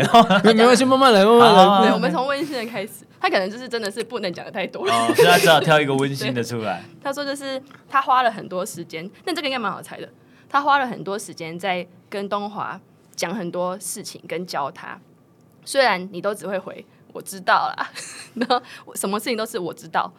[0.44, 1.88] 没没关系，慢慢来，慢慢来。
[1.88, 3.06] 对，我们从温馨的开始。
[3.22, 6.82] 他可能就是真的是不能讲的太多所以他只好挑一个温馨的出来。
[7.04, 10.08] 他说就是他花了很多时间，但这个应该蛮好猜的。
[10.48, 12.80] 他花了很多时间在跟东华
[13.16, 14.98] 讲很多事情，跟教他。
[15.66, 17.90] 虽然你都只会回我知道啦，
[18.36, 18.62] 然后
[18.96, 20.10] 什么事情都是我知道，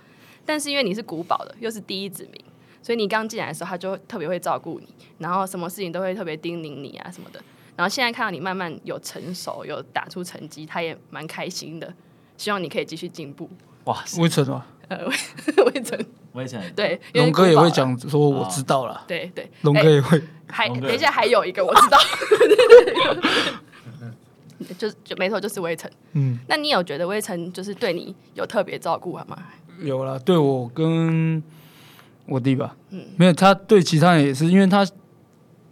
[0.45, 2.45] 但是因为你是古堡的，又是第一指名，
[2.83, 4.87] 所以你刚进来的时候，他就特别会照顾你，
[5.19, 7.41] 然后什么事情都会特别叮咛你啊什么的。
[7.77, 11.93] 然后现在看到你慢慢有成熟，有打出成绩，他也蛮开心的。
[12.37, 13.49] 希望你可以继续进步。
[13.85, 15.07] 哇，魏晨啊，呃，
[15.65, 20.23] 魏晨，魏晨，对，龙哥也会讲说我知道了，对对，龙哥也会。
[20.47, 21.99] 还等一下，还有一个我知道，
[24.77, 25.91] 就就没错，就是魏晨。
[26.13, 29.37] 嗯，那你有觉得魏晨就是对你有特别照顾吗？
[29.81, 31.43] 有啦，对我跟
[32.31, 34.87] 我弟吧，嗯，没有，他对其他人也是，因为他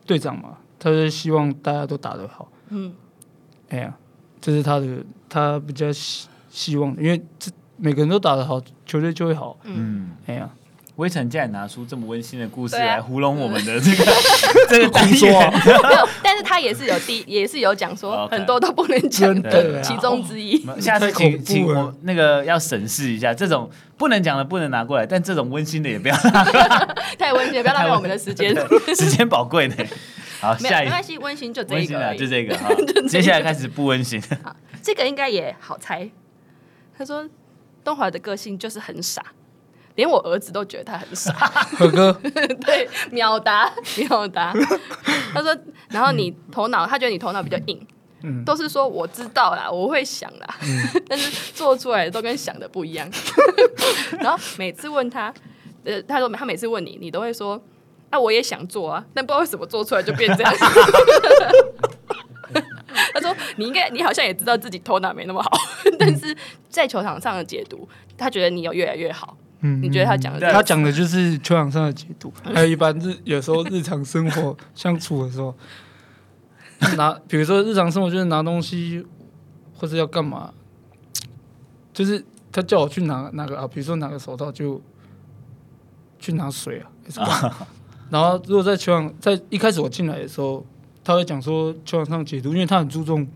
[0.04, 2.50] 队长嘛，他是希望大家都打得好。
[2.68, 2.92] 嗯，
[3.70, 3.94] 哎呀，
[4.40, 4.86] 这是他的。
[5.30, 9.58] 他比较希希望，因为这每个人都打得好，球队就会好。
[9.64, 10.48] 嗯，哎呀，
[10.96, 14.04] 威臣竟然拿出这么温馨的故事来糊弄我们的 这个
[14.70, 15.28] 这个工作，
[15.86, 20.56] 没有，但是他也是有第也是有讲说很多都不能讲的其中之一。
[20.80, 26.16] 下次请请我那个要审视一下，这种不能讲的不能拿过来，但这种温馨的也不要，
[27.18, 28.54] 太温馨，不要浪费我们的时间，
[28.96, 29.74] 时间宝贵呢。
[30.40, 32.68] 好，下一个没关系，温馨就这个，就这个哈。
[33.08, 34.22] 接下来开始不温馨。
[34.42, 36.08] 好这个应该也好猜。
[36.96, 37.28] 他说
[37.82, 39.20] 东华的个性就是很傻，
[39.96, 41.32] 连我儿子都觉得他很傻。
[41.76, 42.12] 何哥，
[42.64, 44.54] 对，秒答秒答。
[45.34, 45.56] 他说，
[45.90, 47.84] 然后你头脑，他觉得你头脑比较硬，
[48.22, 53.08] 嗯，都是说我知道啦，我会想啦，嗯、 但是做出来的都跟想的不一样。
[54.20, 55.32] 然后每次问他，
[55.84, 57.60] 呃，他说他每次问你，你都会说，
[58.10, 60.52] 那、啊、我也想做啊，但不知道为什么做出来就变这样。
[63.14, 65.50] 他说：“你应该，你好像也知道自己头脑没那么好，
[65.98, 66.36] 但是
[66.68, 69.36] 在球场上的解读，他觉得你有越来越好。
[69.60, 75.54] 嗯，你觉得他讲的，他讲的就是球场上的解读，还有一般日有时候日常生活相处的时候，
[76.96, 79.04] 拿 比如说日常生活就是拿东西
[79.74, 80.52] 或者要干嘛，
[81.92, 84.80] 就是他叫我去拿拿个啊，比如说拿个手套就
[86.18, 86.82] 去拿水
[87.16, 87.66] 啊，
[88.10, 90.64] 然后如果在球场在一开始我进来的时候。”
[91.04, 93.26] 他会讲说球场上解读，因为他很注重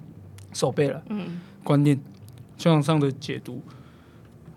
[0.53, 1.99] 手背了，嗯，观念，
[2.59, 3.63] 球场上的解读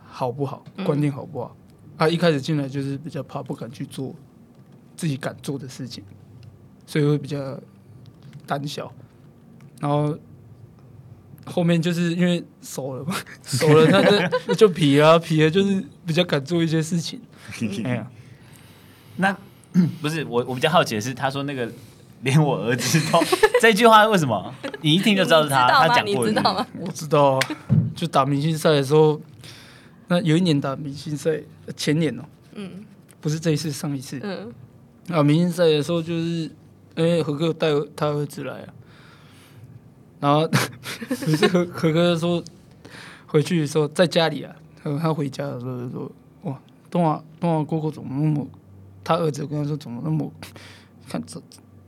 [0.06, 0.65] 好不好？
[0.86, 1.56] 观念好不好？
[1.98, 4.13] 他一开始进来就是比较怕，不敢去做
[4.98, 6.04] 自己敢做的事情，
[6.86, 7.58] 所以会比较
[8.45, 8.91] 胆小。
[9.79, 10.17] 然后
[11.45, 17.21] 后面就是因为熟了嘛， 熟了那就就皮啊， 皮了就是比较敢做一些事情。
[17.84, 18.08] 哎呀，
[19.17, 19.38] 那
[20.01, 21.69] 不是我，我比较好奇的是，他说那个。
[22.21, 23.19] 连我儿子都
[23.62, 24.51] 这句话为什么？
[24.81, 26.25] 你一听就知道是他，他讲过。
[26.27, 26.65] 你知道吗？
[26.79, 27.39] 我知道啊，
[27.93, 29.21] 就打明星赛的时候，
[30.08, 31.39] 那有一年打明星赛，
[31.77, 32.84] 前年哦，嗯，
[33.21, 34.51] 不是这一次，上一次，嗯，
[35.15, 36.49] 啊，明星赛的时候就是，
[36.95, 38.73] 哎何哥带他儿子来啊，
[40.19, 40.49] 然后
[41.51, 42.43] 何何哥说
[43.27, 46.12] 回去的时候在家里啊，他他回家的时候说，
[46.43, 48.47] 哇，东华东华哥哥怎么那么，
[49.03, 50.31] 他儿子跟他说怎么那么
[51.08, 51.41] 看这。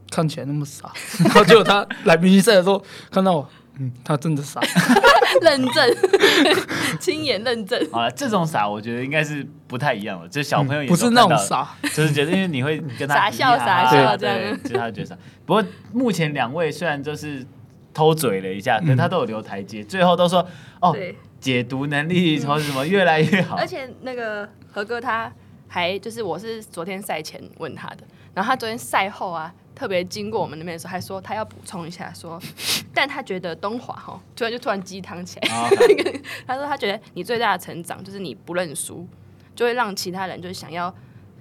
[0.10, 0.90] 看起来那么傻，
[1.20, 4.60] 然后结果他来明星赛的时候看到我，嗯，他真的傻，
[5.42, 5.96] 认证，
[7.00, 7.80] 亲眼认证。
[7.92, 15.18] 好了，这种傻我觉得应该是不太一样的，就是小朋友也、嗯、不是那种傻，就是觉得因为你会跟他 傻笑傻笑这样，对，就是他觉得傻。
[15.46, 15.64] 不过
[15.94, 17.46] 目前两位虽然就是
[17.94, 20.46] 偷嘴了一下，可是他都有留台阶，最后都说
[20.82, 20.96] 哦，
[21.40, 23.58] 解读能力从什么越来越好。
[23.58, 25.32] 而且那个何哥他
[25.68, 28.00] 还就是我是昨天赛前问他的，
[28.34, 29.54] 然后他昨天赛后啊。
[29.78, 32.42] 特别经过我们那边的时候，还说他要补充一下，说，
[32.96, 35.48] 但他觉得东华哈，突然就突然鸡汤起来。
[35.70, 36.20] Okay.
[36.48, 39.08] 他说他觉得你最大的成长就是你不认输，
[39.56, 40.92] 就会让其他人就是想要，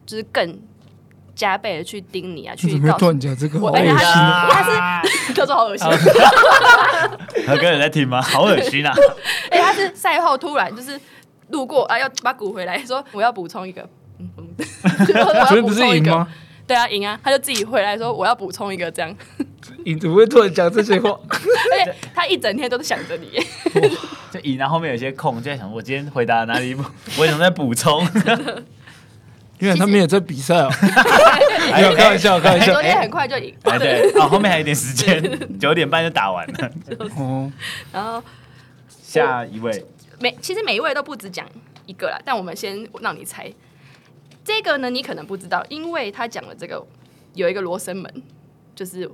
[0.05, 0.61] 就是更
[1.35, 3.70] 加倍的去盯你啊， 去告诉你这个我。
[3.70, 5.88] 而且他他是他说好恶心，
[7.46, 8.20] 何哥有在听吗？
[8.20, 8.94] 好恶心啊！
[9.51, 11.01] 哎，他是赛后突然就是
[11.49, 13.81] 路过啊，要把鼓回来，说我要补充一个，
[14.18, 16.29] 嗯嗯，所以不是赢吗？
[16.66, 17.18] 对啊，赢啊！
[17.22, 19.14] 他就自己回来说：“我要补充一个这样。”
[19.85, 21.11] 你怎么会突然讲这些话？
[21.31, 23.38] 而且他一整天都是想着你。
[24.33, 26.74] 就赢，然后后面有些空，就在想：我今天回答哪里？
[27.18, 28.05] 我也想再补充。
[29.59, 30.70] 因为他们也在比赛哦。
[31.72, 32.72] 没有开玩笑，开玩笑。
[32.72, 33.55] 昨天很快就赢。
[33.62, 36.70] 哎，对，哦，后面还有点时间，九点半就打完了。
[37.16, 37.50] 哦。
[37.92, 38.22] 然后
[38.88, 39.85] 下一位，
[40.18, 41.46] 每其实每一位都不止讲
[41.87, 43.50] 一个啦，但我们先让你猜。
[44.46, 46.82] 这个呢，你可能不知道，因为他讲了这个
[47.35, 48.22] 有一个罗生门，
[48.74, 49.11] 就是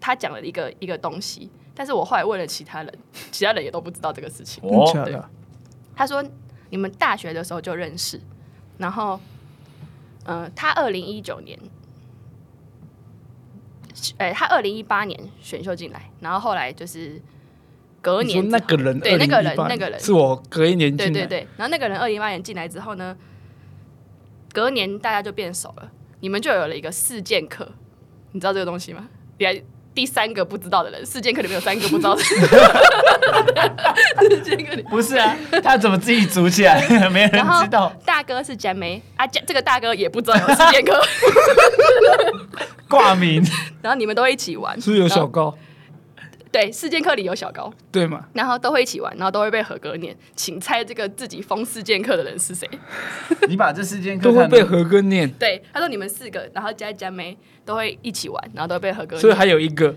[0.00, 2.98] 他讲了一个一个东西，但是我后来问了其他人，
[3.30, 4.64] 其他人也都不知道这个事情。
[4.68, 5.28] 哦，
[5.94, 6.24] 他说
[6.70, 8.20] 你们大学的时候就认识，
[8.78, 9.20] 然后。
[10.28, 11.56] 嗯、呃，他二零一九年，
[14.18, 17.22] 哎、欸，他二零一八年选秀进来，然后后来就是
[18.02, 20.00] 隔年那个人，对那个人，那个人。
[20.00, 23.16] 是我隔一年进来，对对对，然后那个人二零一八年进来之后呢，
[24.56, 25.90] 隔年大家就变熟了，
[26.20, 27.70] 你们就有了一个事件课，
[28.32, 29.06] 你知道这个东西吗？
[29.36, 29.62] 你还。
[29.94, 32.30] 第三个不知道的人，事件课里面有三个不知道的人。
[34.30, 36.86] 事件课里 不是啊，他怎么自己组起来？
[37.08, 37.30] 没人
[37.62, 37.90] 知道。
[38.04, 41.02] 大哥是江梅啊，这个大哥也不知道有事件课，
[42.90, 43.42] 挂名。
[43.80, 45.56] 然后你们都一起玩，是不是有小高？
[46.56, 48.26] 对，事件课里有小高，对嘛？
[48.32, 50.16] 然后都会一起玩，然后都会被合哥念。
[50.34, 52.68] 请猜这个自己封事件课的人是谁？
[53.48, 55.30] 你把这事件课都会被合哥念。
[55.32, 57.36] 对，他说你们四个，然后加江梅。
[57.66, 59.18] 都会一起玩，然后都会被合哥。
[59.18, 59.92] 所以还有一个，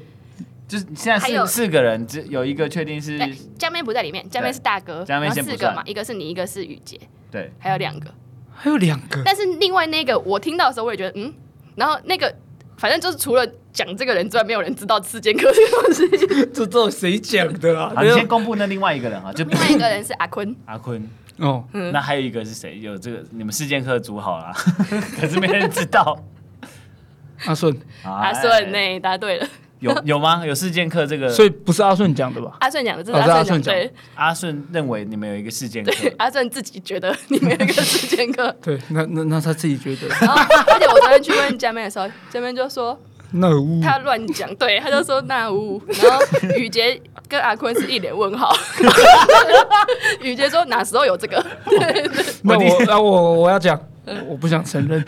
[0.67, 3.15] 就是现在四四个人，只有一个确定是。
[3.59, 5.05] 江妹不在里面，江妹是大哥。
[5.05, 6.99] 江妹先四个嘛，一个是你，一个是雨杰。
[7.29, 8.11] 对，还有两个。
[8.51, 9.21] 还有两个。
[9.23, 11.31] 但是另外那个，我听到的时候我也觉得，嗯，
[11.75, 12.35] 然后那个
[12.79, 16.53] 反正就是除了讲这个人之外，没有人知道事件课这种事情。
[16.53, 17.93] 这这谁讲的啊？
[18.01, 20.55] 你先公布那另外一个人啊，就另外一个人是阿坤。
[20.65, 21.05] 阿坤。
[21.37, 21.63] 哦。
[21.73, 22.79] 那还有一个是谁？
[22.79, 24.53] 有这个你们事件课组好了，
[25.19, 26.17] 可是没人知道。
[27.45, 28.99] 阿顺，阿顺那？
[28.99, 29.47] 答对了。
[29.79, 30.45] 有有吗？
[30.45, 31.29] 有事件课这个？
[31.29, 32.57] 所以不是阿顺讲的吧？
[32.59, 33.91] 阿顺讲的，这是阿顺讲的。
[34.15, 35.91] 阿顺认为你们有一个事件课。
[36.17, 38.53] 阿顺自己觉得你们有一个事件课。
[38.61, 40.07] 对，那那那他自己觉得。
[40.19, 40.35] 然后，
[40.67, 42.99] 而且我昨天去问嘉妹的时候，嘉妹就说
[43.31, 45.81] ：“那屋。”他乱讲，对，他就说那屋。
[45.87, 46.21] 然后
[46.57, 48.53] 雨杰跟阿坤是一脸问号。
[50.21, 51.43] 雨杰说：“哪时候有这个？”
[52.43, 53.79] 那我那我我要讲。
[54.27, 55.05] 我不想承认。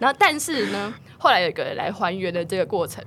[0.00, 3.04] 然后，但是呢，后来有一个人来还原的这个过程，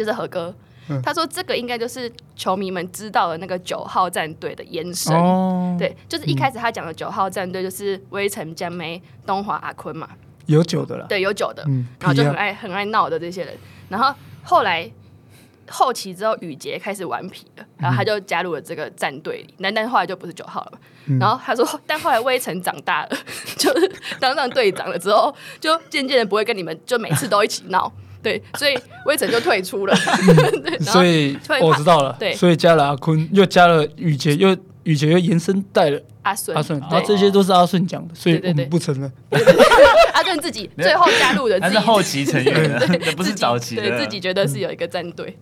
[0.00, 0.54] 就是何哥。
[0.88, 5.14] 嗯、他说这个应该就是球迷们知道的那个九号战队的延伸。
[5.14, 10.08] 哦、对，就是一开始他讲的九号战队就是威城、江梅、东华、阿坤嘛。
[10.46, 11.06] 有酒的了。
[11.06, 11.62] 对，有酒的。
[11.68, 13.54] 嗯、然后就很爱很爱闹的这些人。
[13.88, 14.90] 然后后来。
[15.72, 19.54] 后期之后，宇杰开始顽皮了，然后他就加入了这个战队里。
[19.62, 20.78] 但但后来就不是九号了嘛。
[21.20, 23.10] 然后他说， 但后来威城长大了，
[23.56, 27.92] 就是当上队长了之后，就渐渐的不会跟你们就每次都一起闹。
[28.22, 29.94] 对，所以威城就退出了。
[30.80, 32.16] 所以我知道了。
[32.18, 36.56] 对，所以加了阿坤，又加了雨杰，又雨杰又延伸带了阿顺。
[36.56, 39.10] 阿顺，然后这些都是阿顺讲的，所以我们不承认。
[40.12, 42.78] 阿顺自己最后加入的，他是后期成员，
[43.16, 43.82] 不是早期的。
[43.82, 45.36] 对，自己觉得是有一个战队。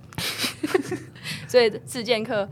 [1.49, 2.49] 所以事件课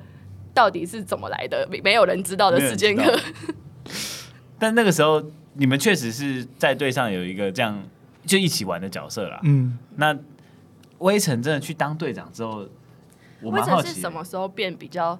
[0.54, 1.68] 到底是怎么来的？
[1.84, 3.16] 没有人知道的事件课。
[4.58, 5.22] 但那个时候，
[5.54, 7.82] 你们确实是在队上有一个这样
[8.26, 9.40] 就一起玩的角色啦。
[9.44, 10.16] 嗯，那
[10.98, 12.66] 威城真的去当队长之后，
[13.40, 15.18] 我蛮好奇是什么时候变比较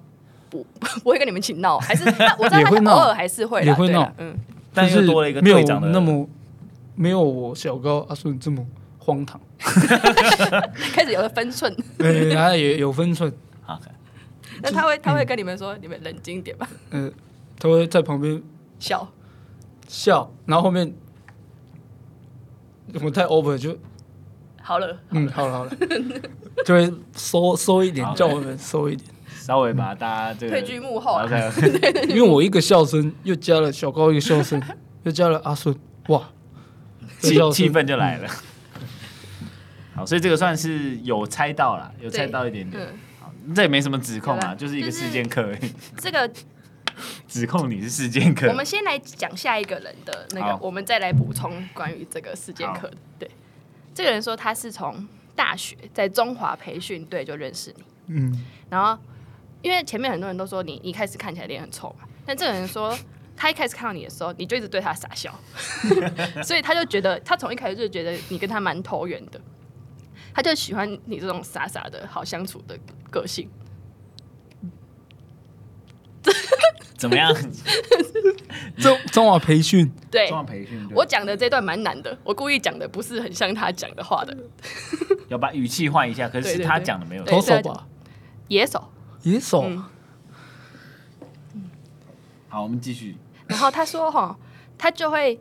[0.49, 1.79] 不 不会跟你们一起闹？
[1.79, 2.03] 还是
[2.37, 4.35] 我知道他偶尔还是会也会闹，嗯，
[4.73, 6.27] 但是多了一个队长的那么
[6.95, 8.65] 没有我小高阿顺这么
[8.99, 9.39] 荒唐。
[10.93, 13.31] 开始有了分寸，对，他也有分寸。
[13.61, 13.79] 好，
[14.61, 16.69] 那他会他会跟你们说，你们冷静点吧。
[16.91, 17.11] 嗯，
[17.59, 18.41] 他会在旁边
[18.79, 19.07] 笑
[19.87, 20.93] 笑，然后后面
[22.93, 23.77] 我们太 over 就
[24.61, 24.97] 好了。
[25.11, 25.71] 嗯，好了好了，
[26.65, 31.19] 就会收收一点，叫我们收一点，稍微把大家这个退居幕后。
[31.21, 31.51] OK，
[32.09, 34.61] 因为我一个笑声，又加了小高一个笑声，
[35.03, 35.75] 又加了阿顺，
[36.07, 36.29] 哇，
[37.19, 38.29] 气气氛就来了。
[39.95, 42.83] 好，所以这个算是有猜到了，有猜到一点点。
[42.83, 45.71] 嗯、好，这也没什么指控啊，就是一个事件课而已。
[45.97, 46.29] 这个
[47.27, 48.47] 指控你是事件课。
[48.47, 52.97] 我们先来讲下一个人的那个，我们再来补充关于这个事件课的。
[53.19, 53.31] 对，
[53.93, 57.83] 这个人说他是从大学在中华培训队就认识你。
[58.07, 58.45] 嗯。
[58.69, 59.01] 然后，
[59.61, 62.97] 因为前面很多人都说你一开始看起来脸很臭嘛，但这个人说
[63.35, 65.33] 他一开始看到你的时候，你就一直对他傻笑，
[66.43, 69.39] 所以他就觉得他从一开始就觉得你跟他蛮投缘的。
[70.33, 72.77] 他就喜欢你这种傻傻的好相处的
[73.09, 73.49] 个性，
[76.97, 77.33] 怎么样？
[78.77, 80.87] 中中华培训对，中华培训。
[80.93, 84.35] 我讲的这段蛮难的，我故意讲的不是很像他讲的话的，
[85.29, 86.27] 要把语气换一下。
[86.27, 87.87] 可是他讲的没有投手吧？
[88.47, 88.91] 野手，
[89.23, 89.69] 野手。
[92.49, 93.15] 好，我们继续。
[93.47, 94.37] 然后他说：“哈，
[94.77, 95.39] 他就会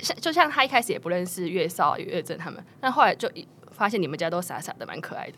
[0.00, 3.30] 像就像他一开始也不认识月少、月正他们，但后来就
[3.70, 5.34] 发现你们家都傻傻的，蛮可爱的。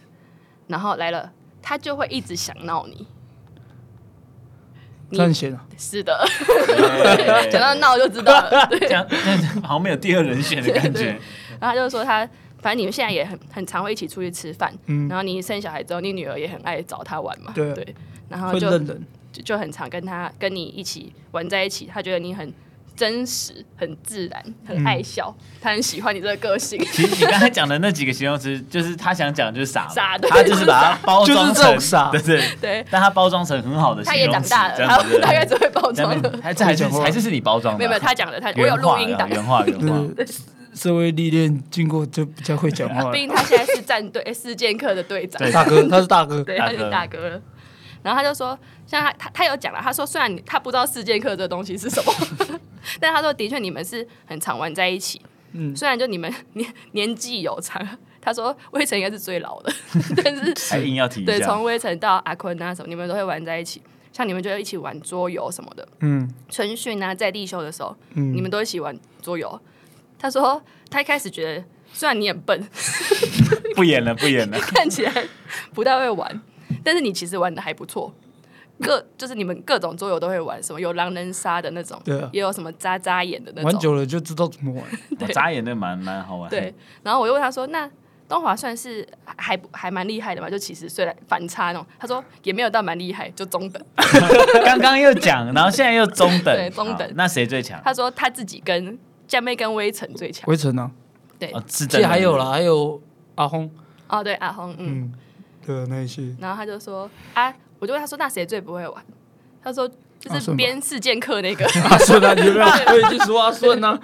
[0.68, 3.06] 然后来了，他就会一直想闹你。
[5.10, 5.64] 这样闲啊？
[5.78, 6.26] 是的，
[7.50, 8.66] 讲到闹就知道了。
[8.70, 9.06] 对，这样
[9.62, 11.16] 好像没有第二人选的感觉。
[11.60, 12.28] 然后他就说他，
[12.60, 14.72] 反正你们现在也很很常会一起出去吃饭。
[14.86, 17.52] 嗯，然后你生小孩之后，你女儿也很爱找他玩嘛。
[17.54, 17.94] 对对。
[18.28, 22.52] 然后就就就很常跟他跟你一起玩在一起，他觉得你很
[22.96, 26.82] 真实、很自然、很爱笑，嗯、他很喜欢你这个个性。
[26.92, 32.86] 其实你刚才讲的那几个形容词，就是他想讲就是傻，傻的，他就是把它包装成傻，对对对。
[32.90, 36.10] 但他包装成很好的形容词，他也长大了，他大概只会包装。
[36.42, 37.78] 还这还是还是是你包装的？
[37.78, 40.02] 没有没有，他讲的，他我有录音档，原话原话。
[40.74, 43.08] 社会历练经过就比较会讲话。
[43.12, 47.40] 毕竟他现在是战队四剑客的队长，大哥，他是大哥，对，他是大哥了。
[48.06, 52.12] 然后他就说，像他他他有讲了，他说虽然他不知道四剑客这东西是什么，
[53.00, 55.20] 但他说的确你们是很常玩在一起。
[55.52, 57.84] 嗯，虽然就你们年年纪有差，
[58.20, 59.72] 他说威成应该是最老的，
[60.22, 61.24] 但是 还硬要提。
[61.24, 63.82] 对，从威成到阿坤啊什么，你们都会玩在一起。
[64.12, 65.86] 像你们就会一起玩桌游什么的。
[66.00, 69.60] 嗯，春训啊，在地修的时候，嗯，你们都一起玩桌游。
[70.18, 72.66] 他说他一开始觉得，虽然你很笨，
[73.74, 75.26] 不演了不演了，看起来
[75.74, 76.40] 不太会玩。
[76.84, 78.12] 但是你其实玩的还不错，
[78.80, 84.84] 各就是你们各种桌游都会玩，什么有狼人杀的那种，对啊，也有什么眨眨眼的那种，玩久了就知道怎么玩。
[85.18, 86.50] 对，眨眼那蛮蛮好玩。
[86.50, 87.90] 对，然后我又问他说：“那
[88.28, 90.50] 东华算是还还蛮厉害的嘛？
[90.50, 93.82] 就其实虽然反差那种。”他说：“也没有到蛮厉害，就中等。
[94.64, 97.10] ”刚刚又讲，然后现在又中等，对，中等。
[97.14, 97.80] 那谁最强？
[97.84, 100.44] 他说他自己跟江妹跟微尘最强。
[100.48, 100.90] 微尘呢？
[101.38, 103.00] 对，其实还有啦，还有
[103.36, 103.70] 阿轰。
[104.08, 105.12] 哦，对，阿轰，嗯。
[105.66, 109.04] 对那一些，然后他就说啊，我就问他说，那谁最不会玩？
[109.62, 109.88] 他说
[110.20, 114.00] 就是编四剑客那个阿顺啊，你有没有可以去说阿顺啊？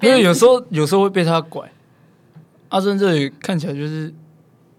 [0.00, 1.66] 因为 有时候有时候会被他拐。
[2.68, 4.12] 阿顺这里看起来就是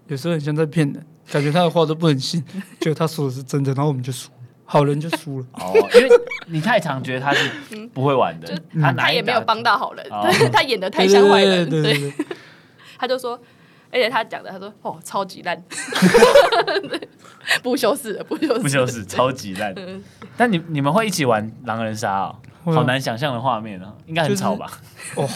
[0.06, 2.44] 有时候很像在骗人，感觉他的话都不能信，
[2.80, 4.30] 觉得他说的是真的，然后我们就输，
[4.64, 5.46] 好人就输了。
[5.54, 6.08] 哦，因为
[6.46, 7.50] 你太常觉得他是
[7.92, 10.06] 不会玩的，他他也没有帮到好人，
[10.52, 12.12] 他演的太像坏人，对，
[12.96, 13.38] 他就说。
[13.90, 15.62] 而且他讲的，他说：“哦，超级烂，
[17.62, 19.74] 不修饰，不修饰，不修饰，超级烂。”
[20.36, 22.34] 但你你们会一起玩狼人杀啊？
[22.64, 24.70] 好难想象的画面啊，应该很吵吧？
[25.16, 25.26] 哦，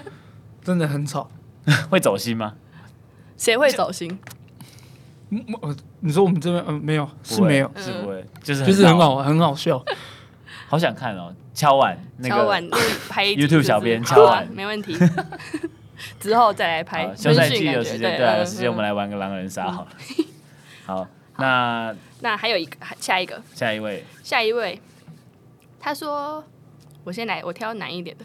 [0.64, 1.30] 真的很吵，
[1.90, 2.54] 会走心吗？
[3.36, 4.18] 谁会走心？
[6.00, 9.84] 你说我们这边嗯没有，是没有，是不会，就是就是很好很好笑，
[10.68, 11.34] 好想看哦！
[11.52, 12.58] 敲碗那个
[13.10, 14.96] 拍 YouTube 小编敲碗，没问题。
[16.20, 19.90] 之后再来拍，休赛季有时间，对啊，有时间我们来玩个狼人杀好了。
[20.86, 24.80] 好，那那还有一个，下一个，下一位，下一位，
[25.78, 26.42] 他说，
[27.04, 28.24] 我先来，我挑难一点的。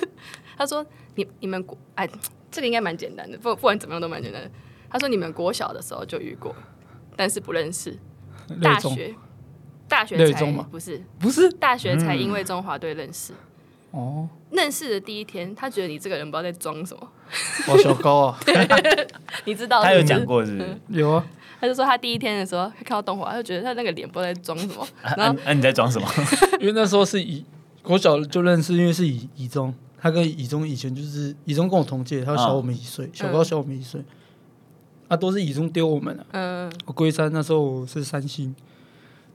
[0.56, 2.08] 他说，你你们国，哎，
[2.50, 4.50] 这个应该蛮简单的，不不管怎么样都蛮简单的。
[4.90, 6.54] 他说，你们国小的时候就遇过，
[7.16, 7.96] 但是不认识。
[8.60, 9.14] 大学，
[9.88, 13.32] 大学才不是不是大学才因为中华队认识。
[13.90, 17.12] 哦，认识的第一天，他觉得你这个人不知道在装什么。
[17.68, 18.38] 哇，小高啊！
[19.44, 19.82] 你知道？
[19.82, 20.78] 他有讲过是不是？
[20.88, 21.26] 有啊。
[21.60, 24.86] 他就说他第一天的时候，他看到动画，他就觉得他那个脸不知道在装什么。
[25.16, 26.08] 然后，那你在装什么？
[26.58, 27.44] 因为那时候是以
[27.82, 34.02] 国小就认识，因为是以以中，他跟以中以前就是以中跟我同届，他小我们一岁，小高小我们一岁。
[35.08, 36.26] 啊，都是以中丢我们了。
[36.32, 36.72] 嗯。
[36.86, 38.54] 我龟山那时候我是三星。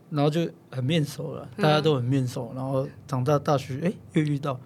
[0.10, 2.52] 然后就很面熟了，大家都很面熟。
[2.56, 4.60] 然后长大大学，哎，又遇到。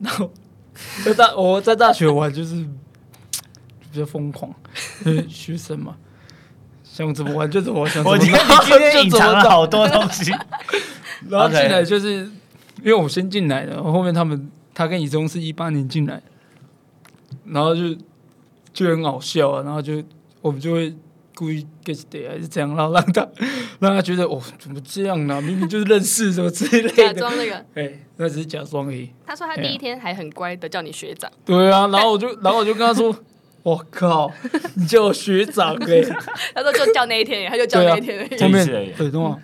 [0.00, 0.30] 然后
[1.04, 2.54] 在大我在大学玩就是
[3.80, 4.54] 比较疯狂，
[5.28, 5.96] 学生嘛，
[6.84, 8.04] 想怎么玩就怎么玩。
[8.04, 10.30] 我觉得你今天隐藏了好多东西。
[11.28, 12.24] 然后进来就是
[12.78, 16.22] 因为我先进来的，后面他们他跟以中是一八年进来，
[17.44, 17.96] 然后就
[18.72, 20.02] 就很好笑啊，然后就
[20.40, 20.94] 我们就会。
[21.40, 23.26] 故意 get 的还是这样，然后让他
[23.80, 25.40] 让他觉得哦，怎么这样呢？
[25.40, 26.88] 明明就是认识什么之类的。
[26.90, 29.08] 假装那个， 哎，那只是假装而已。
[29.26, 31.32] 他说他第一天还很乖的叫你学长。
[31.46, 33.16] 对啊，然后我就然后我就跟他说，
[33.64, 34.30] 我靠，
[34.74, 36.02] 你叫我学长哎。
[36.54, 38.28] 他说就叫那一天，他就叫那一天。
[38.38, 39.40] 后面对，懂吗？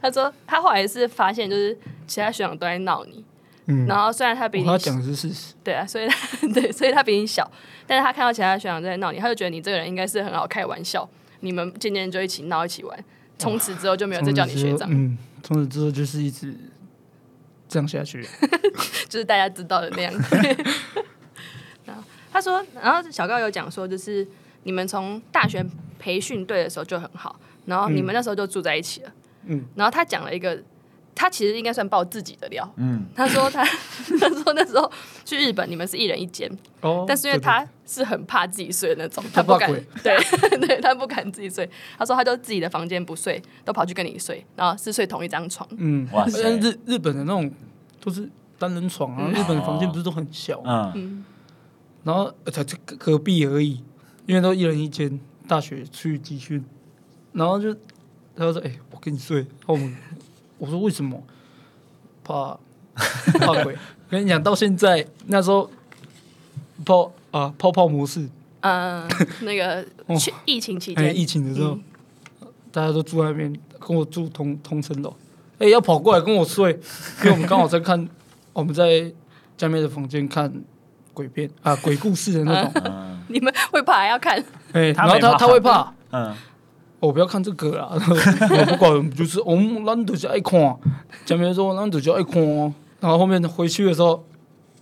[0.00, 1.76] 他说他后来是发现，就是
[2.06, 3.24] 其他学长都在闹你。
[3.66, 3.84] 嗯。
[3.86, 5.54] 然后虽然他比你，他讲的是事实。
[5.64, 7.50] 对啊，所以他对，所以他比你小。
[7.90, 11.10] 但是他看到其他学长在闹你，他就觉得你这个人应该是很好开玩笑，
[11.40, 13.04] 你们渐渐就一起闹一起玩，
[13.36, 14.88] 从此之后就没有再叫你学长。
[14.88, 16.54] 嗯，从此之后就是一直
[17.68, 18.24] 这样下去，
[19.10, 20.36] 就是大家知道的那样子。
[21.84, 24.24] 然后他说，然后小高有讲说，就是
[24.62, 25.66] 你们从大学
[25.98, 29.12] 培训队的时候就很好，然后你们那时候就住在一起了。
[29.46, 30.62] 嗯，然后他讲了一个。
[31.20, 32.66] 他其实应该算爆自己的料。
[32.76, 33.62] 嗯，他说他
[34.18, 34.90] 他说那时候
[35.22, 36.50] 去日本，你们是一人一间，
[36.80, 39.70] 哦，但是因为他是很怕自己睡的那种，他不敢，
[40.02, 40.16] 对
[40.66, 41.68] 对，他不敢自己睡。
[41.98, 45.68] 他说他就自己的房间不睡，都跑去跟你睡，然后是睡同一张床。
[45.76, 47.52] 嗯，哇塞，日日本的那种
[48.02, 48.26] 都是
[48.58, 50.62] 单人床啊，日本的房间不是都很小？
[50.94, 51.22] 嗯，
[52.02, 53.84] 然后才隔隔壁而已，
[54.24, 55.20] 因为都一人一间。
[55.46, 56.64] 大学去集训，
[57.32, 57.74] 然后就
[58.36, 59.96] 他就说：“哎、欸，我跟你睡。”我们
[60.60, 61.20] 我说：“为什么？
[62.22, 62.56] 怕
[63.40, 63.76] 怕鬼。”
[64.08, 65.68] 跟你讲，到现在那时候
[66.84, 68.28] 泡啊泡泡模式，
[68.60, 69.08] 嗯，
[69.40, 69.84] 那个
[70.18, 71.78] 去疫情期间、欸，疫情的时候，
[72.42, 75.10] 嗯、大家都住在那边，跟我住同同层楼。
[75.58, 76.72] 哎、欸，要跑过来跟我睡，
[77.20, 78.08] 因为我们刚好在看，
[78.52, 79.12] 我们在
[79.56, 80.52] 家面的房间看
[81.14, 82.72] 鬼片啊，鬼故事的那种。
[82.84, 84.44] 嗯 你们会怕还要看？
[84.72, 86.34] 哎，然后他他会怕，嗯，
[87.00, 90.60] 我不要看这个啦， 我不管，就是我们难得就爱看，
[91.24, 92.42] 江边说难得就爱看，
[93.00, 94.22] 然后后面回去的时候，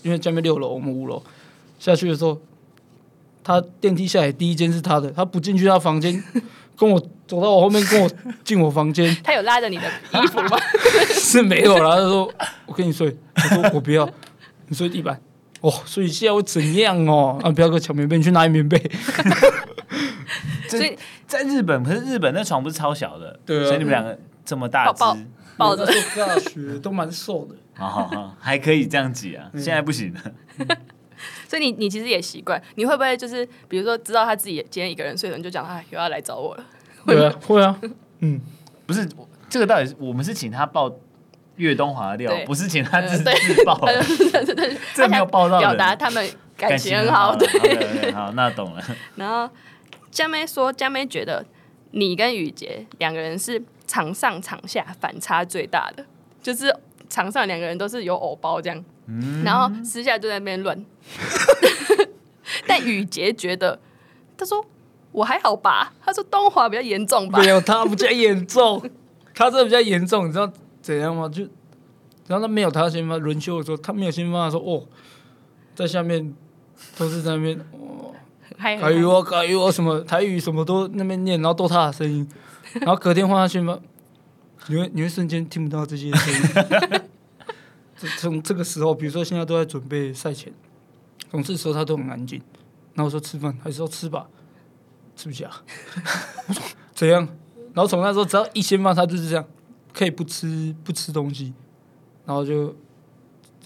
[0.02, 1.22] 因为江边六楼，我们五楼
[1.78, 2.36] 下去的时候，
[3.44, 6.22] 他电梯下来第一间是他的，他不进去他房间，
[6.76, 8.10] 跟我走到我后面跟我
[8.42, 9.84] 进我房间， 他有拉着你的
[10.20, 10.58] 衣服吗？
[11.14, 12.28] 是没有啦，他说
[12.66, 14.08] 我跟你睡，我说我不要，
[14.66, 15.20] 你睡地板。
[15.60, 17.36] 哦，所以现在会怎样哦？
[17.42, 18.78] 啊，不要个抢棉被，你去拿棉被。
[20.68, 25.02] 所以在日本，可是日本那床不是超小的，对、啊，所以你们两个这么大只，
[25.56, 27.54] 抱着大学都蛮瘦的。
[27.74, 30.20] 好好好，还可以这样挤啊，现在不行了。
[31.48, 36.64] 所以你你其实也习惯，你会不会就是比如说知道他自己今天一个人睡了，你就讲啊又要来找我了？
[37.04, 37.80] 会啊，会啊。
[38.20, 38.40] 嗯，
[38.86, 39.08] 不是
[39.48, 40.94] 这个到底是我们是请他抱。
[41.56, 43.76] 越东华的料不是请他自自爆，
[44.94, 46.24] 这没有报到表达他们
[46.56, 47.34] 感情很好。
[47.34, 48.84] 对，好，那懂了。
[49.16, 49.52] 然后
[50.10, 51.44] 江妹说，江妹觉得
[51.92, 56.04] 你跟雨洁两个人是场上场下反差最大的，
[56.42, 56.74] 就是
[57.08, 58.84] 场上两个人都是有偶包这样，
[59.44, 60.84] 然后私下就在那边乱。
[62.66, 63.78] 但雨洁觉得，
[64.36, 64.64] 他说
[65.12, 68.82] 我还好吧，他说东华比较严重吧，没有他比较严重，
[69.34, 70.50] 他这比较严重，你知道。
[70.80, 71.28] 怎样吗？
[71.28, 71.42] 就
[72.28, 74.86] 然后他没有他先发轮休的时候，他没有先发说哦，
[75.74, 76.34] 在下面
[76.96, 78.14] 都是在那边哦，
[78.58, 82.28] 台语我台语我什么台语什么都那边念，然后都他的声音，
[82.82, 83.78] 然后隔天换下去吗，
[84.66, 87.00] 你会你会瞬间听不到这些声音。
[88.18, 90.52] 从这个时候，比如说现在都在准备赛前，
[91.30, 92.40] 总是说他都很安静，
[92.94, 94.28] 然后我说吃饭还是要吃吧，
[95.16, 95.50] 吃不下。
[96.46, 96.62] 我 说
[96.94, 97.26] 怎样？
[97.74, 99.44] 然后从那时候只要一先饭，他就是这样。
[99.94, 101.52] 可以不吃不吃东西，
[102.24, 102.74] 然后就在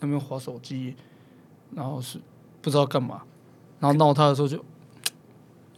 [0.02, 0.96] 那边划手机，
[1.74, 2.18] 然后是
[2.62, 3.22] 不知道干嘛，
[3.80, 4.64] 然后闹他的时候就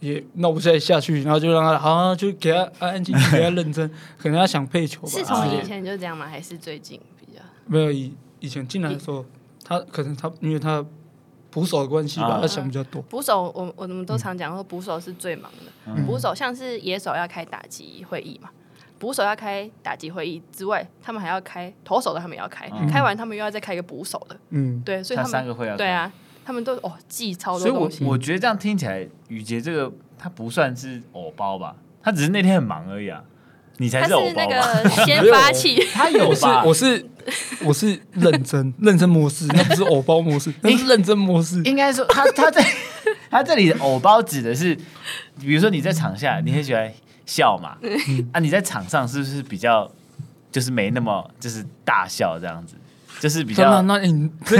[0.05, 5.07] 也闹不下下去，然后就让他好像就给他安安静静，给他认真，可能他想配球吧。
[5.07, 6.27] 是从以前就这样吗？
[6.27, 7.41] 还是最近比较？
[7.65, 9.25] 没有以以前进来的时候，
[9.63, 10.85] 他可能他因为他
[11.49, 13.01] 捕手的关系吧，他想比较多。
[13.03, 18.49] 捕手，我我们都常讲说捕手是最忙的，捕手像是野手要开打击会议嘛。
[18.97, 26.11] 捕手要开打击会议之外，他们还要开投手的，他们也要开，嗯、开完他们又要再开一个捕手的，嗯，对，所以他们三个会要对啊，
[26.45, 27.97] 他们都哦记超多东西。
[27.97, 33.23] 所以我我觉得这样听起来，雨杰这个他不算是偶包吧，他只是那天很忙而已啊，
[33.77, 34.83] 你才是偶包吧？
[34.83, 36.63] 那个 先发器，他有吧？
[36.63, 37.05] 我是
[37.63, 41.61] 我是认真认真模式，那不是偶包模式，那是认真模式。
[41.63, 42.63] 应该说他他在
[43.29, 44.75] 他这里的偶包指的是，
[45.39, 46.93] 比如说你在场下，你很喜欢。
[47.27, 49.91] 笑嘛，嗯、啊，你在场上是不是比较
[50.51, 52.75] 就是没那么就是大笑这样子，
[53.19, 54.55] 就是比较那那你 你就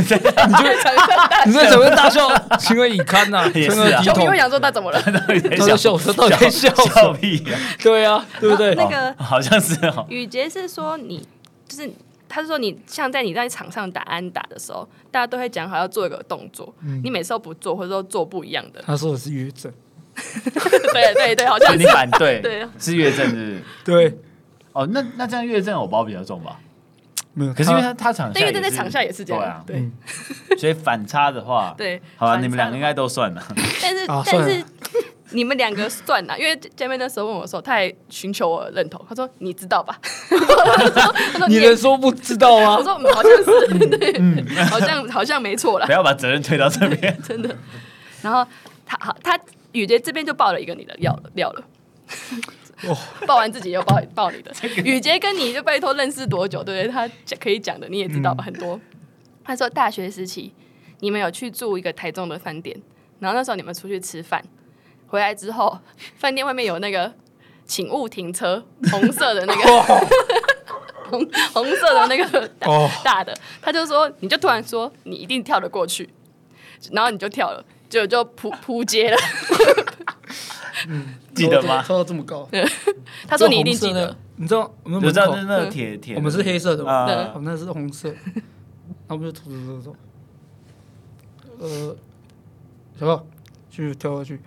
[1.45, 2.27] 你 在怎么大笑？
[2.57, 3.49] 情何以堪呐？
[3.53, 5.01] 也是啊，球迷会想说他怎么了？
[5.01, 7.59] 他在笑，他到底在笑笑屁啊？
[7.83, 8.73] 对啊，对不对？
[8.75, 10.05] 那个好像是哦。
[10.09, 11.27] 雨洁是说你
[11.67, 11.91] 就是，
[12.27, 18.81] 他是说你像在你在场上打安打的时候，大家都会讲好要做一个动作，你每次都不做，或者说做不一样的。
[18.85, 19.71] 他说的是约阵。
[20.93, 24.17] 对对对，好像是你反对，对，是岳正是，对，
[24.71, 26.57] 哦，那那这样岳正我包比较重吧？
[27.35, 29.87] 没有，可是因为他他场下，因为他在场下也是这样，对，
[30.57, 33.43] 所以反差的话， 对，好吧，你们两个应该都算了，
[33.81, 34.63] 但是但是
[35.31, 39.99] 你们两个算了，因为见面那时候问我说，他还寻求我认同，他说你知道吧？
[41.47, 42.77] 你能说不知道吗？
[42.77, 47.55] 我说好像是，对，好像好像没错了，不要把责任推到这边，真的。
[48.21, 48.45] 然后
[48.85, 49.39] 他好他。
[49.75, 51.61] 雨杰这边就爆了一个你的料了，料了。
[52.83, 54.51] 哦，爆完自己又抱抱你的。
[54.83, 56.63] 雨洁跟你就拜托认识多久？
[56.63, 56.91] 对不对？
[56.91, 57.09] 他
[57.39, 58.43] 可以讲的你也知道吧？
[58.43, 58.79] 很多。
[59.43, 60.53] 他说大学时期
[60.99, 62.75] 你们有去住一个台中的饭店，
[63.19, 64.43] 然后那时候你们出去吃饭，
[65.07, 65.79] 回来之后
[66.17, 67.13] 饭店外面有那个
[67.65, 69.61] 请勿停车红色的那个。
[71.07, 71.23] 红
[71.53, 76.09] 红色的那个大,、哦大的，他就说，你就突然说你一定跳得过去，
[76.91, 79.17] 然后你就跳了，就就扑扑街了。
[81.33, 81.81] 记得吗？
[81.83, 82.47] 抽到这么高，
[83.27, 84.15] 他说你一定记得。
[84.37, 87.31] 你知道我们就知道门口就是那个铁铁，我们是黑色的嘛，啊。
[87.33, 89.95] 我们那是红色，然后我们就走走走走，
[91.59, 91.95] 呃，
[92.99, 93.25] 小宝，
[93.69, 94.41] 继续跳下去，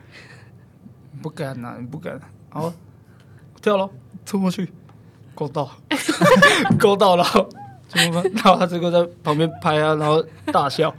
[1.22, 2.20] 不敢呐，你不敢，
[2.51, 2.70] 好，
[3.62, 3.91] 跳咯，
[4.26, 4.70] 冲过去，
[5.35, 5.70] 勾到，
[6.79, 7.24] 勾到了，
[7.89, 8.31] 怎么办？
[8.35, 10.22] 然后他这个在旁边拍啊，然后
[10.53, 10.95] 大笑，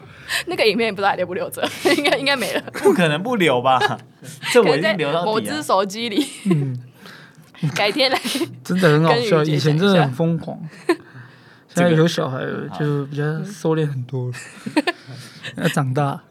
[0.47, 1.67] 那个影片也不知道还留不留着，
[1.97, 3.79] 应该应该没了，不可能不留吧？
[4.53, 5.61] 这我一可能在定留到某只！
[5.61, 6.25] 手机里。
[6.45, 6.77] 嗯，
[7.75, 8.19] 改天来，
[8.63, 10.59] 真的很好笑，以前真的很疯狂，
[11.67, 14.33] 现在有小孩了，就比较收敛很多了，
[15.57, 16.21] 要长大。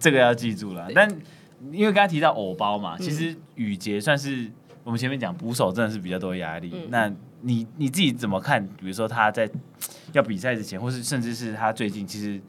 [0.00, 0.88] 这个要记住了。
[0.94, 1.08] 但
[1.70, 4.50] 因为刚才提到偶包嘛，嗯其实雨杰算是
[4.82, 6.70] 我们前面讲捕手真的是比较多压力。
[6.74, 7.12] 嗯那
[7.42, 8.66] 你你自己怎么看？
[8.78, 9.48] 比如说他在
[10.12, 12.40] 要比赛之前，或是甚至是他最近，其实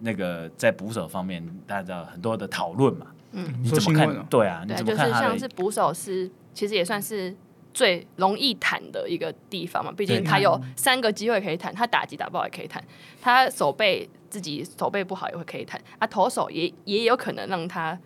[0.00, 3.06] 那个在捕手方面，大家知道很多的讨论嘛。
[3.32, 4.26] 嗯，你怎么看？
[4.26, 5.26] 对啊，你，怎就是么看他的？
[5.28, 7.36] 像是捕手是，其实也算是
[7.74, 9.92] 最容易谈的一个地方嘛。
[9.92, 12.82] 毕竟他有三个机会可以谈，他打击打不好也可以谈，
[13.20, 17.98] 他手背自己手背不好也会可以谈，啊，投手也也有可能让他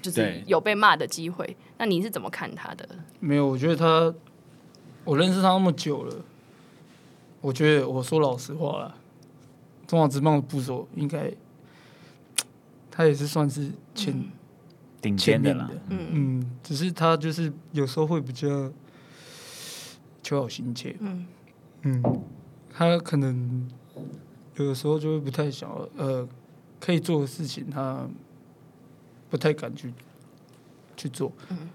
[0.00, 1.56] 就是有被骂的机会。
[1.78, 2.88] 那你是怎么看他的？
[3.20, 4.12] 没有，我觉得他，
[5.04, 6.16] 我认识他那么久了，
[7.40, 8.94] 我觉得我说老实话啦，
[9.92, 11.30] 中华职棒的捕手应该，
[12.90, 14.24] 他也是算是前、
[15.02, 18.72] 顶尖的啦前面的，，嗯嗯，只是他就是有时候会比较
[20.22, 21.26] 求好心切，嗯
[21.82, 22.02] 嗯，
[22.72, 23.68] 他可能
[24.56, 26.26] 有的时候就会不太想要，呃，
[26.80, 28.08] 可以做的事情他
[29.28, 29.92] 不太敢去
[30.96, 31.68] 去做，嗯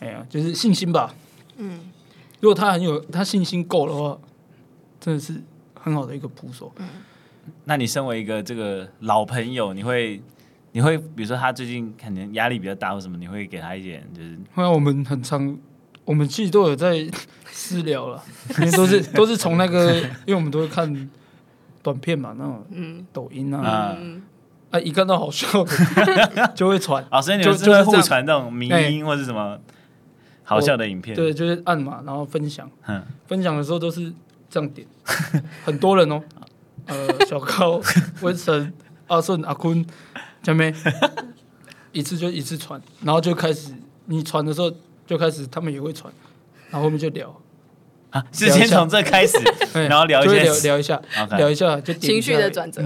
[0.00, 1.14] 哎呀，就是信心吧。
[1.56, 1.80] 嗯
[2.40, 4.20] 如果他很有他信心够的话，
[5.00, 5.42] 真的是
[5.72, 6.70] 很好的一个捕手。
[7.64, 10.22] 那你身为一个这个老朋友，你会
[10.72, 15.56] 你会比如说他最近可能压力比较大或什么，你会给他一点就是后来我们很常，
[16.04, 17.06] 我们其实都有在
[17.46, 18.22] 私聊了，
[18.58, 19.94] 因为都是都是从那个，
[20.26, 21.10] 因为我们都会看
[21.82, 23.06] 短片嘛，那种嗯。
[23.12, 23.96] 抖音啊，啊。
[24.00, 24.22] 嗯，
[24.70, 29.58] 啊，一看到好笑的 就会传，哦，所以你就们是会互传那种迷音或是什么
[30.42, 31.14] 好笑的影片？
[31.14, 34.12] 对，就是按嘛，然后分享，嗯，分享的时候都是
[34.50, 34.86] 这样点，
[35.64, 36.20] 很多人哦，
[36.86, 37.80] 呃，小高、
[38.20, 38.72] 温神、
[39.06, 39.84] 阿顺、阿坤、
[40.42, 40.74] 佳妹，
[41.92, 43.72] 一次就一次传，然后就开始
[44.06, 44.70] 你传的时候
[45.06, 46.12] 就开始他们也会传，
[46.70, 47.34] 然后后面就聊，
[48.10, 49.36] 啊，是先从这开始，
[49.74, 51.00] 哎然后聊一聊聊一下
[51.38, 52.82] 聊一下就点情绪的转折。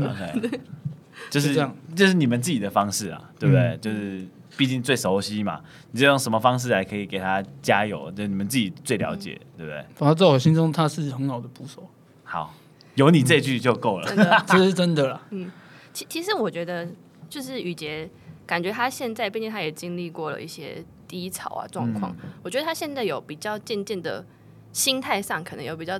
[1.30, 1.76] 就是这样。
[1.94, 3.62] 就是你们自己的方式啊，对不对？
[3.62, 4.24] 嗯就是
[4.56, 8.10] 毕竟最熟悉嘛，你就用什么方式来可以给他加油？
[8.12, 9.84] 就你们自己最了解，对不对？
[9.94, 11.88] 反正在我心中他是很好的捕手，
[12.24, 12.54] 好，
[12.98, 14.06] 有你这句就够了。
[14.08, 14.42] 真的。
[14.46, 15.22] 这是真的了。
[15.30, 15.50] 嗯。
[15.92, 16.86] 其其实我觉得，
[17.28, 18.08] 就是雨杰，
[18.46, 22.14] 感觉他现在，毕竟他也经历过了一些低潮啊状况。
[22.42, 24.24] 我觉得他现在有比较渐渐的
[24.72, 25.98] 心态上，可能有比较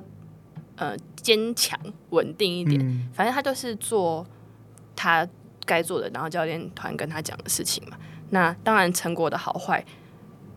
[0.75, 1.79] 呃坚强
[2.11, 2.79] 稳定一点。
[2.79, 4.25] 嗯反正他就是做
[4.95, 5.27] 他
[5.65, 7.97] 该做的，然后教练团跟他讲的事情嘛。
[8.29, 9.83] 那当然成果的好坏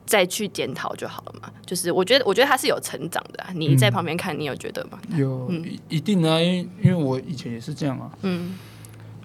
[0.07, 1.51] 再去检讨就好了嘛。
[1.65, 3.51] 就是我觉得，我觉得他是有成长的、啊。
[3.55, 4.99] 你在旁边看，你有觉得吗？
[5.17, 8.55] 有嗯一一定啊，因为因为我以前也是这样啊，嗯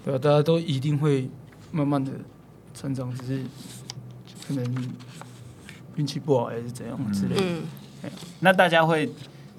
[0.04, 1.28] 对啊，大家都一定会
[1.70, 2.12] 慢慢的
[2.74, 3.42] 成长，只是
[4.46, 4.92] 可能
[5.96, 7.42] 运气不好还是怎样之类的。
[7.42, 7.62] 嗯
[8.38, 9.10] 那大家会，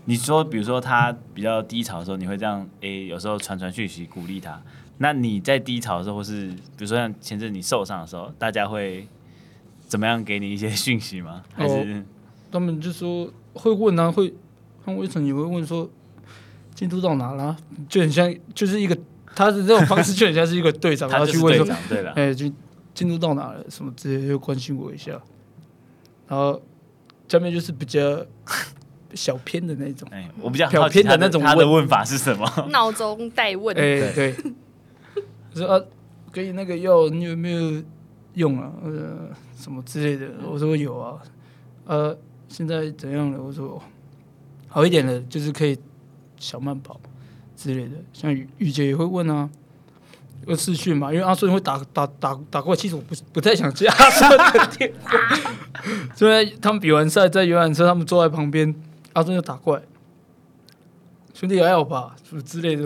[0.05, 4.59] 你说，比如说他比较低潮的时候，你会这样，诶，有时候传传讯息鼓励他。
[4.99, 9.05] 那你在低潮的时候，或是比如说像前阵你受伤的时候，大家会
[9.90, 11.44] 怎么样给你一些讯息吗？
[11.54, 12.06] 还是
[12.52, 14.34] 他们就说会问啊，会
[14.86, 15.90] 像魏晨也会问说
[16.74, 17.58] 进度到哪了，
[17.90, 18.98] 就很像就是一个
[19.36, 21.90] 他的这种方式就很像是一个队长， 他然后去问说，就是队长？
[21.90, 22.50] 对了，哎，就
[22.94, 25.12] 进度到哪了，什么之类的，就关心我一下。
[26.28, 26.62] 然后
[27.28, 28.00] 下面就是比较
[29.16, 32.48] 小偏的那种， 哎，我比较表好奇他的偏的那种他的问法是什么？
[32.70, 33.76] 闹钟待问。
[33.76, 34.36] 哎，对，
[35.54, 35.82] 我说啊，
[36.32, 37.84] 给你那个药，你有没有
[38.40, 38.72] 用啊？
[38.84, 40.32] 呃，什么之类的？
[40.50, 41.18] 我说有啊。
[41.86, 42.18] 呃，
[42.48, 43.42] 现在怎样了？
[43.42, 43.82] 我说
[44.70, 45.78] 好一点了，就是可以
[46.38, 47.00] 小慢跑
[47.58, 47.98] 之类的。
[48.14, 49.50] 像雨雨姐也会问啊，
[50.48, 51.12] 有视讯嘛？
[51.12, 55.12] 因为阿顺会打打打打过来，其实我不不太想接 阿顺的电话。
[56.16, 58.74] 所以他们比完赛在游览车，他们坐在旁边，
[59.14, 59.84] 阿顺就打过来，
[61.34, 62.16] 兄弟还好吧？
[62.24, 62.86] 什么之类的。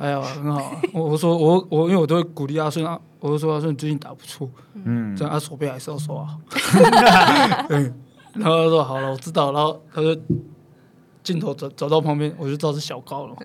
[0.00, 0.80] 我还好啊，很好啊。
[0.94, 6.40] 我我说我我因为我都会鼓励阿顺啊，我就说阿顺最近打不错，嗯这样他手背还是要刷好。
[7.68, 7.94] 嗯，
[8.34, 9.52] 然后他说好了，我知道。
[9.52, 10.16] 然后他就
[11.22, 13.36] 镜头走走到旁边，我就知道是小高了。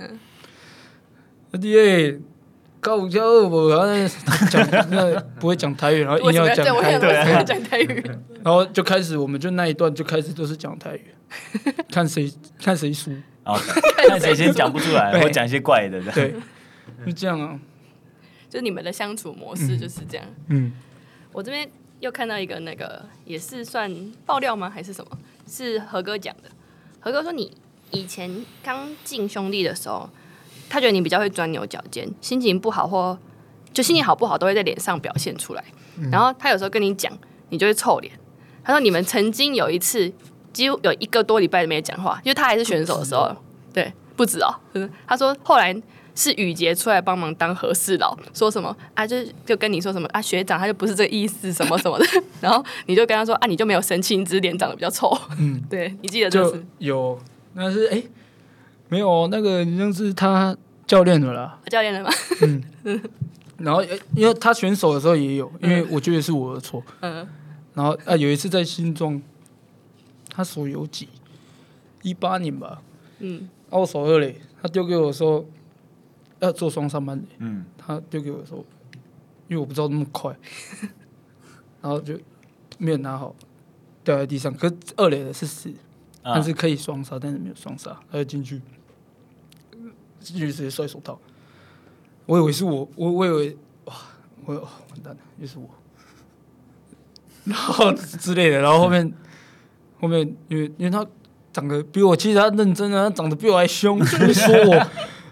[1.51, 2.18] 阿弟哎，
[2.80, 3.68] 高五加二不？
[3.68, 3.86] 然后
[4.49, 8.03] 讲那不会讲台语，然后 硬要讲台语，讲台语。
[8.43, 11.06] 然后就开始，我们就那一段就开始都是讲台语，
[11.91, 12.32] 看谁
[12.62, 13.12] 看谁输，
[13.46, 16.02] 看 谁先讲不出来，我讲一些怪的。
[16.12, 16.34] 对，
[17.06, 17.60] 就这样啊。
[18.50, 20.26] 就你们的相处模式就是这样。
[20.48, 20.74] 嗯，
[21.32, 21.70] 我这边
[22.00, 23.93] 又看到一个那个也是算
[24.26, 24.70] 爆料吗？
[24.70, 25.18] 还是什么？
[25.48, 26.50] 是何哥讲的。
[27.00, 27.56] 何哥说你
[27.91, 30.10] 以前刚进兄弟的时候。
[30.68, 33.18] 他觉得你比较会钻牛角尖，心情不好或
[33.72, 35.64] 就心情好不好都会在脸上表现出来。
[35.98, 37.16] 嗯、然后他有时候跟你讲，
[37.50, 38.12] 你就会臭脸。
[38.64, 40.12] 他说你们曾经有一次
[40.56, 43.30] 几乎有一个多礼拜没讲话，因为他还是选手的时候，
[43.74, 44.56] 对，不止哦。
[45.06, 45.76] 他说后来
[46.16, 52.06] 是雨杰出来帮忙当和事佬，说什么啊，就就跟你说什么啊，学长他就不是这个意思，什么什么的。
[52.39, 55.16] 然后你就跟他说啊，你就没有生气，你只是脸长得比较丑。
[55.38, 57.20] 嗯，对，你记得这是有，
[57.53, 57.97] 那是哎。
[57.97, 58.10] 欸
[58.88, 61.58] 没有，那个已经是他教练的了。
[61.72, 62.10] 教练的吗？
[62.84, 63.01] 嗯。
[63.58, 63.84] 然后，
[64.16, 66.84] 因为他选手的时候也有，因为我觉得是我的错。
[67.01, 67.28] 嗯。
[67.74, 69.20] 然后啊，有一次在新庄，
[70.36, 71.07] 他手有几，
[72.01, 72.81] 一八年吧。
[73.19, 73.47] 嗯。
[73.69, 75.45] 啊，我手二嘞，他丢给我说
[76.39, 77.23] 要做双上班。
[77.38, 77.65] 嗯。
[77.77, 78.57] 他丢给我说，
[79.47, 80.36] 因为我不知道那么快，
[81.81, 82.19] 然后就
[82.77, 83.36] 没有拿好，
[84.03, 84.53] 掉在地上。
[84.53, 85.71] 可是二垒的是死，
[86.23, 88.61] 但是可以双杀，但是没有双杀，他就进去。
[90.19, 91.19] 进去直接摔手套，
[92.25, 93.93] 我以为是我，我我以为哇，
[94.45, 95.69] 我完蛋了，又是我，
[97.43, 99.13] 然后之类的，然后后面
[100.00, 101.06] 后面因为因为他
[101.52, 104.88] 长得比我，其实他认真啊，他长得比我还凶，就说我，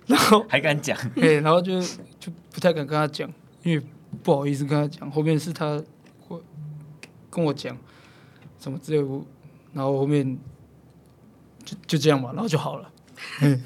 [0.08, 1.82] 然后 还敢讲，对，然后就
[2.20, 3.32] 就不太敢跟他讲，
[3.64, 3.86] 因为
[4.24, 5.82] 不好意思跟他讲，后面是他
[6.28, 6.40] 会
[7.30, 7.78] 跟我讲
[8.60, 9.08] 什么之类，
[9.74, 10.38] 然后后面
[11.64, 12.90] 就就这样吧，然后就好了，
[13.42, 13.64] 嗯。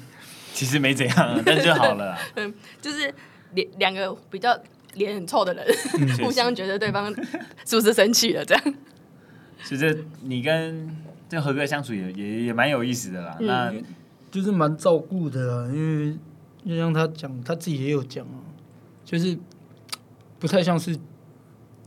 [0.54, 2.18] 其实没怎样，但就好了。
[2.34, 3.14] 嗯，就是
[3.54, 4.58] 两两个比较
[4.94, 5.64] 脸很臭的人，
[6.00, 7.14] 嗯、互相觉得对方
[7.64, 8.74] 是不是生气了，这样。
[9.64, 10.88] 其实你跟
[11.28, 13.36] 这何哥相处也也也蛮有意思的啦。
[13.40, 13.74] 嗯、那
[14.30, 16.16] 就是蛮照顾的啦，因为
[16.66, 18.38] 就像他讲，他自己也有讲啊，
[19.04, 19.38] 就是
[20.38, 20.98] 不太像是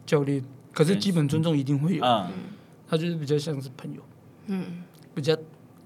[0.06, 0.44] 教练，
[0.74, 2.06] 可是基本尊重一定会有。
[2.06, 2.30] 嗯，
[2.88, 4.02] 他就是比较像是朋友。
[4.48, 5.38] 嗯，比较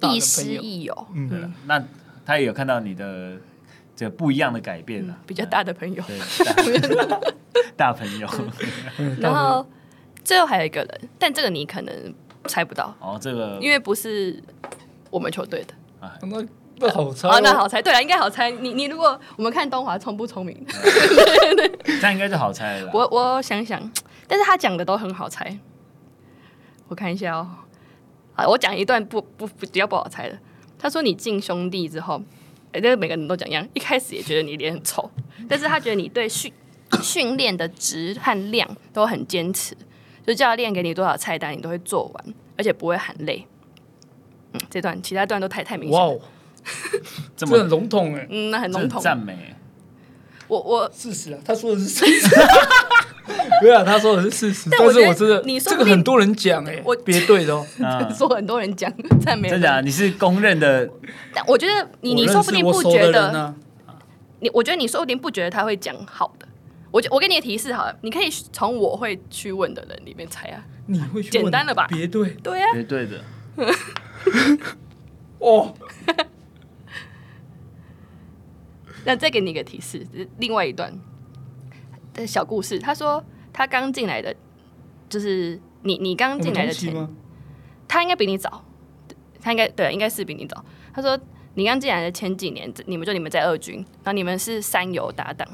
[0.02, 1.08] 亦师亦友。
[1.14, 1.84] 嗯，对了，那。
[2.28, 3.38] 他也有看到你的
[3.96, 6.04] 这不一样的改变、啊、比较大的朋友，
[7.78, 8.28] 大朋友。
[9.22, 9.64] 然后
[10.26, 12.14] 最后还有一个人，但这个你可能
[12.48, 13.18] 猜不到哦。
[13.22, 14.44] 这个因为不是
[15.10, 15.74] 我们球队的
[16.06, 16.46] 啊，那
[16.80, 17.82] 那好猜哦，那好猜。
[17.82, 18.52] 对了，应该好猜。
[18.52, 20.66] 你你如果我们看东华聪不聪明，
[21.86, 22.92] 这样应该就好猜了。
[22.94, 23.80] 我我想想，
[24.28, 25.58] 但是他讲的都很好猜。
[26.88, 27.48] 我看一下哦，
[28.36, 30.38] 啊，我讲一段不不不比较不好猜的。
[30.78, 32.22] 他说：“你进兄弟之后，
[32.74, 33.66] 哎，这个每个人都讲一样。
[33.74, 35.10] 一开始也觉得你脸很丑，
[35.50, 36.52] 但是他觉得你对训
[37.02, 39.76] 训练的值和量都很坚持，
[40.26, 42.26] 就教练给你多少菜单，你都会做完，
[42.58, 43.46] 而且不会喊累。
[44.54, 46.08] 嗯，这段其他段都太太明显了。
[46.14, 46.20] 哇，
[47.38, 49.56] 这么笼统哎，嗯，那很笼统，赞美。
[50.48, 52.36] 我我事实啊，他说的是事实。
[53.62, 57.66] ”对啊，他说的是事实，但是我真的，你说这个很多人讲哎，我别对的哦，
[58.16, 60.88] 说很多人讲，赞美真的，你是公认的。
[61.34, 63.54] 但我觉得你，你说不定不觉得，
[64.40, 66.45] 你我觉得你说不定不觉得他会讲好的。
[66.96, 70.64] 我我给你个提示好了，你可以从我会去问的人里面猜啊。
[70.86, 71.30] 你会去？
[71.30, 71.88] 简单了吧？
[71.90, 73.22] 别对，对啊，别对的。
[75.40, 75.74] 哦，
[79.04, 80.98] 那再给你一个提示，另外一段。
[82.14, 83.22] 的小故事，他说
[83.52, 84.34] 他刚进来的，
[85.10, 86.96] 就是你你刚进来的前，
[87.90, 88.64] 他应该比你早，
[89.42, 90.64] 他应该对，应该是比你早。
[90.94, 91.20] 他说
[91.56, 95.46] 你刚进来的前几年，你们就你们在二军，然后你们是三游搭档，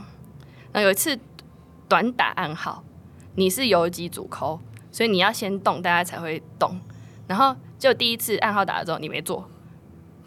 [0.72, 1.18] 然后有一次
[1.92, 2.82] 短打暗号，
[3.36, 4.58] 你是游击主 call，
[4.94, 6.80] 所以你要先动，大家才会动，
[7.28, 9.46] 然后就第一次暗号打了之后，你没做。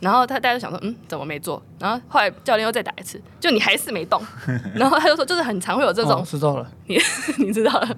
[0.01, 1.63] 然后他大家就想说，嗯，怎么没做？
[1.79, 4.21] 然后后来教练又再打一次，就你还是没动。
[4.77, 6.99] 然后他就说，就是很常会有这种，哦、知道了，你
[7.43, 7.89] 你知道了，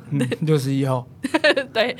[0.42, 1.04] 六十一号，
[1.74, 1.96] 对，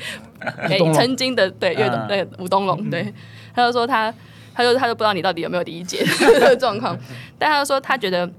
[0.93, 3.13] 曾经的对岳东对吴东龙，对，
[3.53, 4.13] 他就说他，
[4.53, 6.97] 他就他就不知道你到底有没有理解这个状况，
[7.37, 8.31] 但他就说他觉得，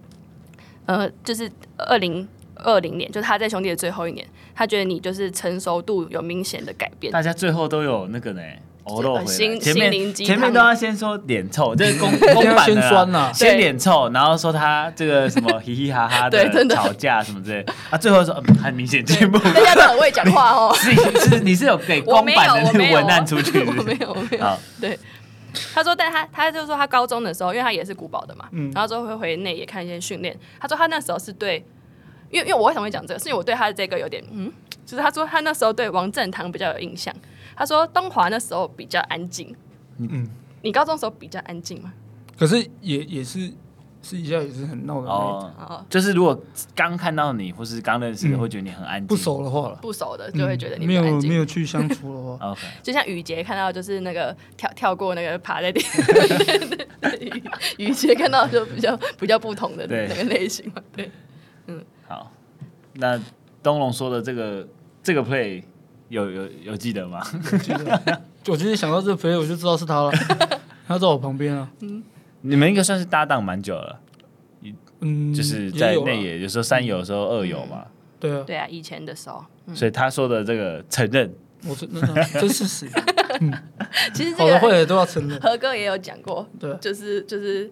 [0.87, 2.27] 呃，就是二零
[2.65, 7.13] 二零年，就是他在兄弟的最后一年，他觉得你就是成熟度有明显的改变。
[7.13, 8.43] 大家最后都有那个呢。
[8.91, 9.27] 哦，漏回来。
[9.27, 19.39] 前面前面都要先说脸臭，这是公 公版的啊，先脸臭，然后说他这个什么嘻嘻哈哈 的吵架什么之类，啊，最后说很明显进步。
[19.41, 20.73] 大家都很会讲话哦。
[20.81, 20.91] 是
[21.29, 23.63] 是，你是有给公版的那个文案出去？
[23.63, 24.59] 我没有，我没有。
[24.81, 24.99] 对，
[25.75, 30.35] 他说，但他他就说他高中的时候，因为他也是古堡的嘛，嗯然后之后会回内野看一些训练。
[30.59, 31.63] 他说他那时候是对，
[32.31, 34.53] 因为因为我为什么会讲这个，是因为我对他的这个有点嗯，
[34.85, 37.15] 就是他说他那时候对王振堂比较有印象。
[37.57, 39.55] 他说东华那时候比较安静，
[39.99, 40.29] 嗯，
[40.63, 41.93] 你高中的时候比较安静吗？
[42.39, 43.51] 可是也也是
[44.01, 46.41] 私底下也是很闹的那一种，就是如果
[46.73, 49.09] 刚看到你或是刚认识会觉得你很安静。
[49.09, 51.03] 不熟的话了，不熟的就会觉得你嗯没有。
[51.23, 55.81] 没有去相处的话， OK，就像雨杰看到就是那个跳跳过那个爬在地，
[57.19, 57.43] 雨
[57.89, 61.11] 雨杰看到就比较比较不同的对那个类型嘛，对。
[63.01, 63.21] 好，那
[63.63, 64.67] 东龙说的这个
[65.03, 65.63] 这个 play
[66.09, 67.23] 有有有记得吗？
[67.63, 68.23] 记得。
[68.49, 70.13] 我今天想到这个 play 我就知道是他了，
[70.87, 72.03] 他在我旁边啊，嗯
[72.41, 74.01] 你们应该算是搭档蛮久了，
[75.01, 77.85] 嗯，就是在内野，有时候三游，有时候二游嘛。
[78.21, 79.45] 对啊，对啊，以前的时候，
[79.75, 81.33] 所以他说的这个承认，
[81.69, 82.01] 我真的
[82.33, 82.89] 真事实，
[84.15, 86.73] 其实好的这个坏的都要承认，何哥也有讲过，对。
[86.73, 87.71] 啊，就是就是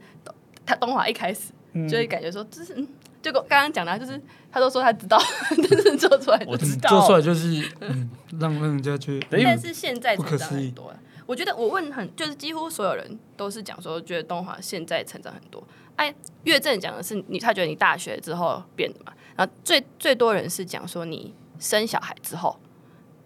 [0.66, 1.88] 他东华一开始嗯。
[1.88, 2.86] 就会感觉说，这是嗯，
[3.32, 4.20] 就刚刚讲的啊，就是
[4.50, 5.18] 他都说他知道，
[5.68, 7.48] 但是做出来就我知道做出来就是
[7.80, 10.98] 嗯，让让人家觉得对因为但是现在成长不可思议很多了。
[11.26, 15.60] 我觉得我问很，就是几乎所有人都是讲说，觉得东华现在成长很多。
[15.96, 16.14] 哎，
[16.44, 19.12] 岳正讲的是你，他觉得你大学之后变的嘛。
[19.34, 22.56] 然后最最多人是讲说你生小孩之后，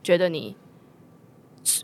[0.03, 0.57] 觉得你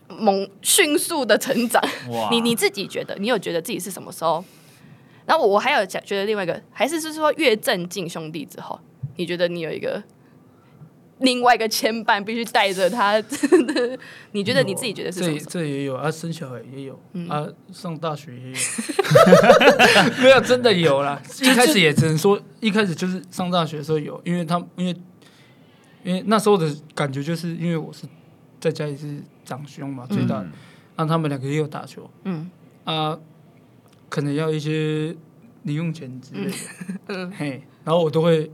[0.09, 1.83] 猛迅速的成长。
[2.31, 4.43] 你你自己觉得，你有觉得自己是什么时候？
[5.27, 8.79] 然后我我还有讲，觉得另外一个，还是是说越正进兄弟之后，
[9.17, 10.03] 你觉得你有一个
[11.19, 13.21] 另外一个牵绊，必须带着他。
[14.33, 15.45] 你觉得你自己觉得是什这？
[15.47, 18.57] 这也有啊，生小孩也有嗯啊，上大学也有
[20.23, 21.21] 没有真的有啦。
[21.43, 24.95] 一开始也只能说，一开始就是上大学的时候有，因为他因为
[26.05, 28.07] 因为那时候的感觉就是因为我是
[28.61, 30.53] 在家里是长兄嘛，最大的，嗯
[30.99, 32.51] 那他们两个也有打球嗯
[32.85, 33.19] 啊，
[34.09, 35.15] 可能要一些
[35.65, 36.55] 零用钱之类的，
[37.09, 38.51] 嗯，嘿，然后我都会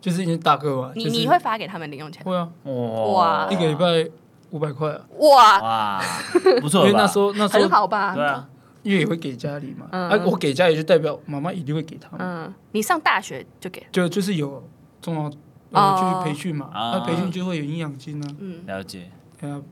[0.00, 2.24] 就是一些大哥嘛，你就是你会发给他们零用钱？
[2.24, 3.48] 会啊，哇。
[3.50, 4.10] 一个礼拜
[4.50, 6.02] 五百块啊，哇，哇，
[6.60, 8.14] 不错因为那时候那时候很好吧？
[8.14, 8.48] 对啊，
[8.82, 10.08] 因为也会给家里嘛，嗯。
[10.08, 14.62] 啊，我给家里就代表妈妈一定会给他们，嗯，你上大学就给，就就是有
[15.00, 15.32] 中华哦。
[15.72, 16.92] 呃去培训嘛，啊。
[16.94, 19.08] 那培训就会有营养金啊，嗯，了解。
[19.40, 19.62] 对啊，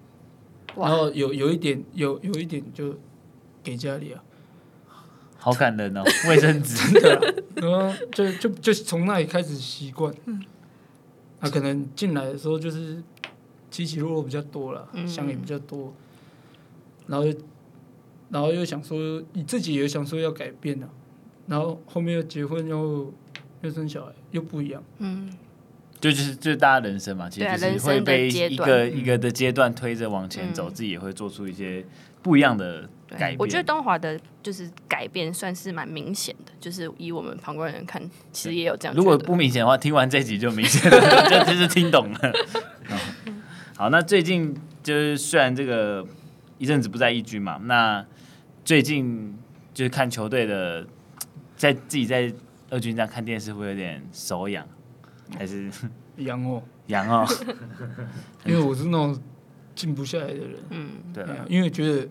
[0.77, 2.95] 然后有有一点有有一点就
[3.65, 4.23] 给家里啊，
[5.51, 6.77] 好感人哦，卫生纸。
[7.01, 7.21] 对啊，
[7.57, 10.13] 然后就就就从那里开始习惯，
[11.41, 13.03] 啊，可能进来的时候就是
[13.71, 15.95] 起起落落比较多了，嗯想也比较多，
[17.07, 17.35] 然后又
[18.31, 20.89] 然后又想说你自己也想说要改变啊，
[21.47, 23.13] 然后后面又结婚又
[23.63, 24.83] 又生小孩又不一样。
[24.99, 25.33] 嗯，
[25.99, 31.85] 就就是就是大家人生嘛，其实就是会被一个一个的阶段推着往前走，嗯自己也会做出一些
[32.23, 33.37] 不一样的对改变。
[33.39, 38.03] 我觉得东华的就是改变算是蛮明显的，就是以我们旁观人看，
[38.33, 38.95] 其实也有这样。
[38.97, 42.19] 如果不明显的话，听完这集就明显了， 就就是听懂了。
[42.91, 43.43] 嗯
[43.77, 44.53] 好，那最近
[44.83, 46.05] 就是虽然这个
[46.59, 48.05] 一阵子不在一军嘛，那
[48.65, 49.39] 最近
[49.73, 50.85] 就是看球队的，
[51.57, 52.33] 在自己在
[52.71, 54.67] 二军这样看电视会有点手痒，
[55.39, 55.71] 还是
[56.19, 57.25] 痒哦，痒哦？
[58.45, 59.17] 因为我是那种
[59.77, 62.09] 静不下来的人，嗯，对了，对啊，因为觉得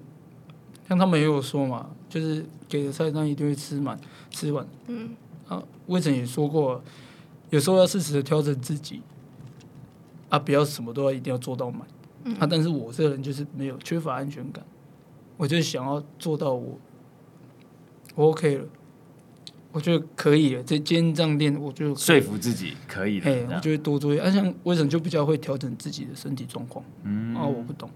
[0.87, 3.99] 像他们也有说嘛，就是给的菜单一定会吃满
[4.31, 5.09] 吃完，嗯。
[5.47, 6.81] 啊，魏晨也说过，
[7.49, 9.01] 有时候要适时的调整自己，
[10.29, 11.87] 啊，不要什么都要一定要做到满，
[12.25, 12.35] 嗯。
[12.35, 14.65] 啊，但是我这个人就是没有缺乏安全感，
[15.37, 16.77] 我就想要做到我，
[18.15, 18.65] 我 OK 了，
[19.71, 23.53] 我觉得可以了，这今天这样练，我就说服自己可以的，嘿，这样。
[23.55, 24.13] 我就会多做。
[24.19, 27.33] 啊，像魏晨就比较会调整自己的身体状况，嗯。
[27.35, 27.89] 啊，我不懂，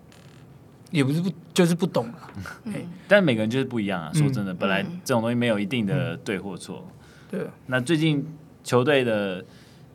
[0.91, 2.29] 也不是不就是不懂啦。
[2.65, 4.11] 嘿，但每个人就是不一样啊。
[4.13, 6.85] 嗯说真的，本来这种东西没有一定的对或错。
[7.29, 8.25] 对啊，那最近
[8.63, 9.43] 球队的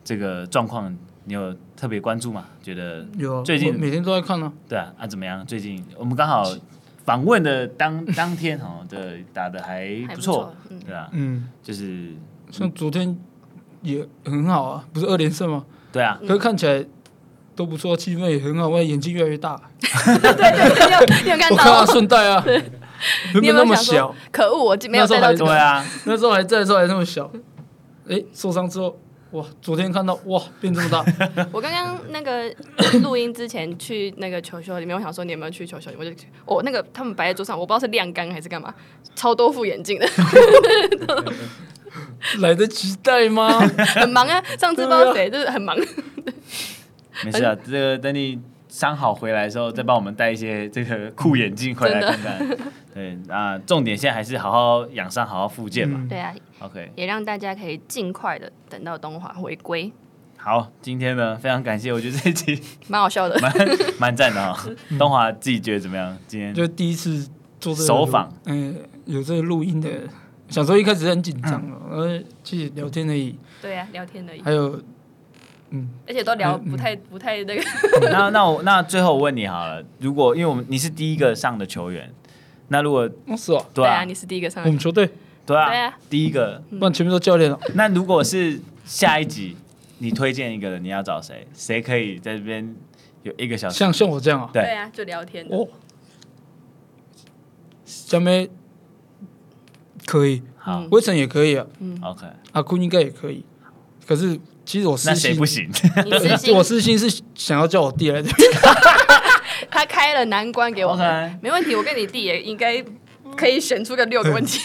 [0.03, 0.93] 这个状况，
[1.25, 2.45] 你有特别关注吗？
[2.61, 4.51] 觉得有啊最近每天都在看呢。
[4.67, 5.45] 对啊啊怎么样？
[5.45, 6.43] 最近我们刚好
[7.05, 10.53] 访问的当 当天哦，对，打的还不错
[10.85, 12.13] 对啊，嗯，就是
[12.51, 13.15] 像昨天
[13.81, 15.63] 也很好啊，不是二连胜吗？
[15.91, 16.83] 对啊，可是看起来
[17.57, 19.59] 都不错，气氛也很好，我眼睛越来越大。
[19.81, 21.91] 对对对，你有你有看我看到到？
[21.91, 22.63] 顺带啊， 原
[23.41, 24.13] 你有本那么小，？
[24.31, 25.45] 可恶，我没有那时候还带到这个。
[25.45, 27.29] 对啊，那时候还在的时候还那么小，
[28.07, 28.95] 哎，受伤之后，
[29.31, 31.03] 哇，昨天看到哇变这么大，
[31.51, 32.53] 我刚刚那个
[33.01, 36.07] 录音之前去那个球球里面，我想说你有没有去球球里面？
[36.07, 38.73] 我就我、哦、那个他们摆在桌上，我不知道是晾干还是干嘛，
[39.15, 40.07] 超多副眼镜的，
[42.39, 43.59] 来得及带吗？
[43.95, 44.43] 很忙啊。
[44.59, 45.75] 上次不知道谁就是很忙，
[47.23, 52.57] 没事啊，这个等你伤好回来的时候，再帮我们带一些这个酷眼镜回来看看。
[52.93, 55.99] 对，那重点现在还是好好养伤，好好复健嘛。
[56.01, 59.91] 嗯对啊，OK，也让大家可以尽快的等到东华回归，
[60.35, 63.39] 好，今天呢非常感谢，我觉得这一集 蛮好笑的。
[63.39, 63.53] 蛮
[63.99, 64.57] 蛮赞的哦。
[64.97, 66.17] 东华自己觉得怎么样？
[66.27, 69.89] 今天就第一次做这个首访，嗯、有这个录音的，
[70.49, 74.81] 想说一开始很紧张哦，呃，其实聊天而已，对啊，聊天而已，还有，
[75.69, 77.63] 嗯，而且都聊嗯不太不太那个。
[78.11, 82.13] 那那我那最后我问你好了，如果因为我们你是第一个上的球员，
[82.69, 83.89] 那如果哦是哦，对啊。
[83.89, 85.09] 对啊，你是第一个上来我们球队，
[85.45, 85.97] 对啊对啊。
[86.09, 87.51] 第一个，不然全部都教练。
[87.51, 89.57] 了，那如果是下一集
[89.97, 91.47] 你推荐一个人，你要找谁？
[91.53, 92.75] 谁可以在这边
[93.23, 93.77] 有一个小时？
[93.77, 94.63] 像像我这样啊，对。
[94.63, 95.45] 对啊，就聊天。
[95.49, 95.67] 哦，
[97.83, 98.49] 小妹
[100.05, 100.81] 可以，好。
[100.81, 100.87] 嗯。
[100.91, 101.65] 威晨也可以啊
[102.03, 103.43] ，，OK，阿坤应该也可以，
[104.05, 105.45] 可是其实我私心那谁不？
[105.45, 105.69] 行？
[106.05, 108.29] 你私心我私心是想要叫我弟来的，
[109.71, 111.73] 他开了难关给我们 OK 没问题。
[111.73, 112.83] 我跟你弟也应该
[113.37, 114.59] 可以选出个六个问题。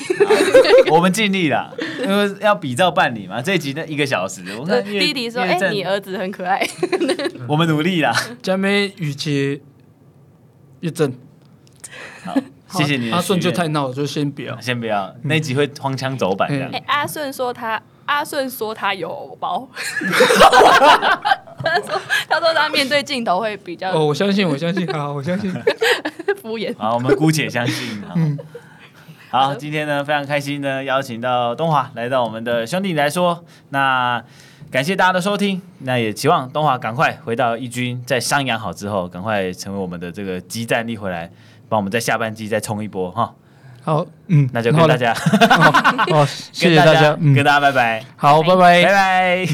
[0.90, 3.40] 我们尽力了，因为要比照办理嘛。
[3.40, 6.66] 这一集那一个小时，我看弟弟说：“哎、哎，你儿子很可爱。
[7.46, 8.12] 我们努力啦。
[8.42, 9.60] 佳妹、雨杰、
[10.80, 11.14] 叶正，
[12.24, 12.34] 好，
[12.70, 14.60] 谢谢你的阿顺就太闹了，就先不要。
[14.60, 19.68] 先不要，那一集会荒腔走板这样嗯哎、阿顺说他，阿顺说他有包。
[21.64, 25.52] 他说，他说他面对镜头会比较哦，我相信，我相信，啊，我相信。
[26.42, 26.74] 敷衍。
[26.76, 28.02] 好，我们姑且相信。
[29.30, 34.20] 好，好，今天呢非常开心呢，邀请到东华来到我们的兄弟来说，那
[34.72, 41.30] 感谢大家的收听，那也期望东华赶快回到一军，在伤养好之后，赶快成为我们的这个即战力回来，
[41.68, 43.32] 帮我们在下半季再冲一波哈。
[43.84, 45.12] 好，嗯，那就跟 大家，
[46.12, 48.92] 哦，谢谢跟大家，嗯跟，大家拜拜，好，拜拜拜。
[48.92, 49.46] 拜。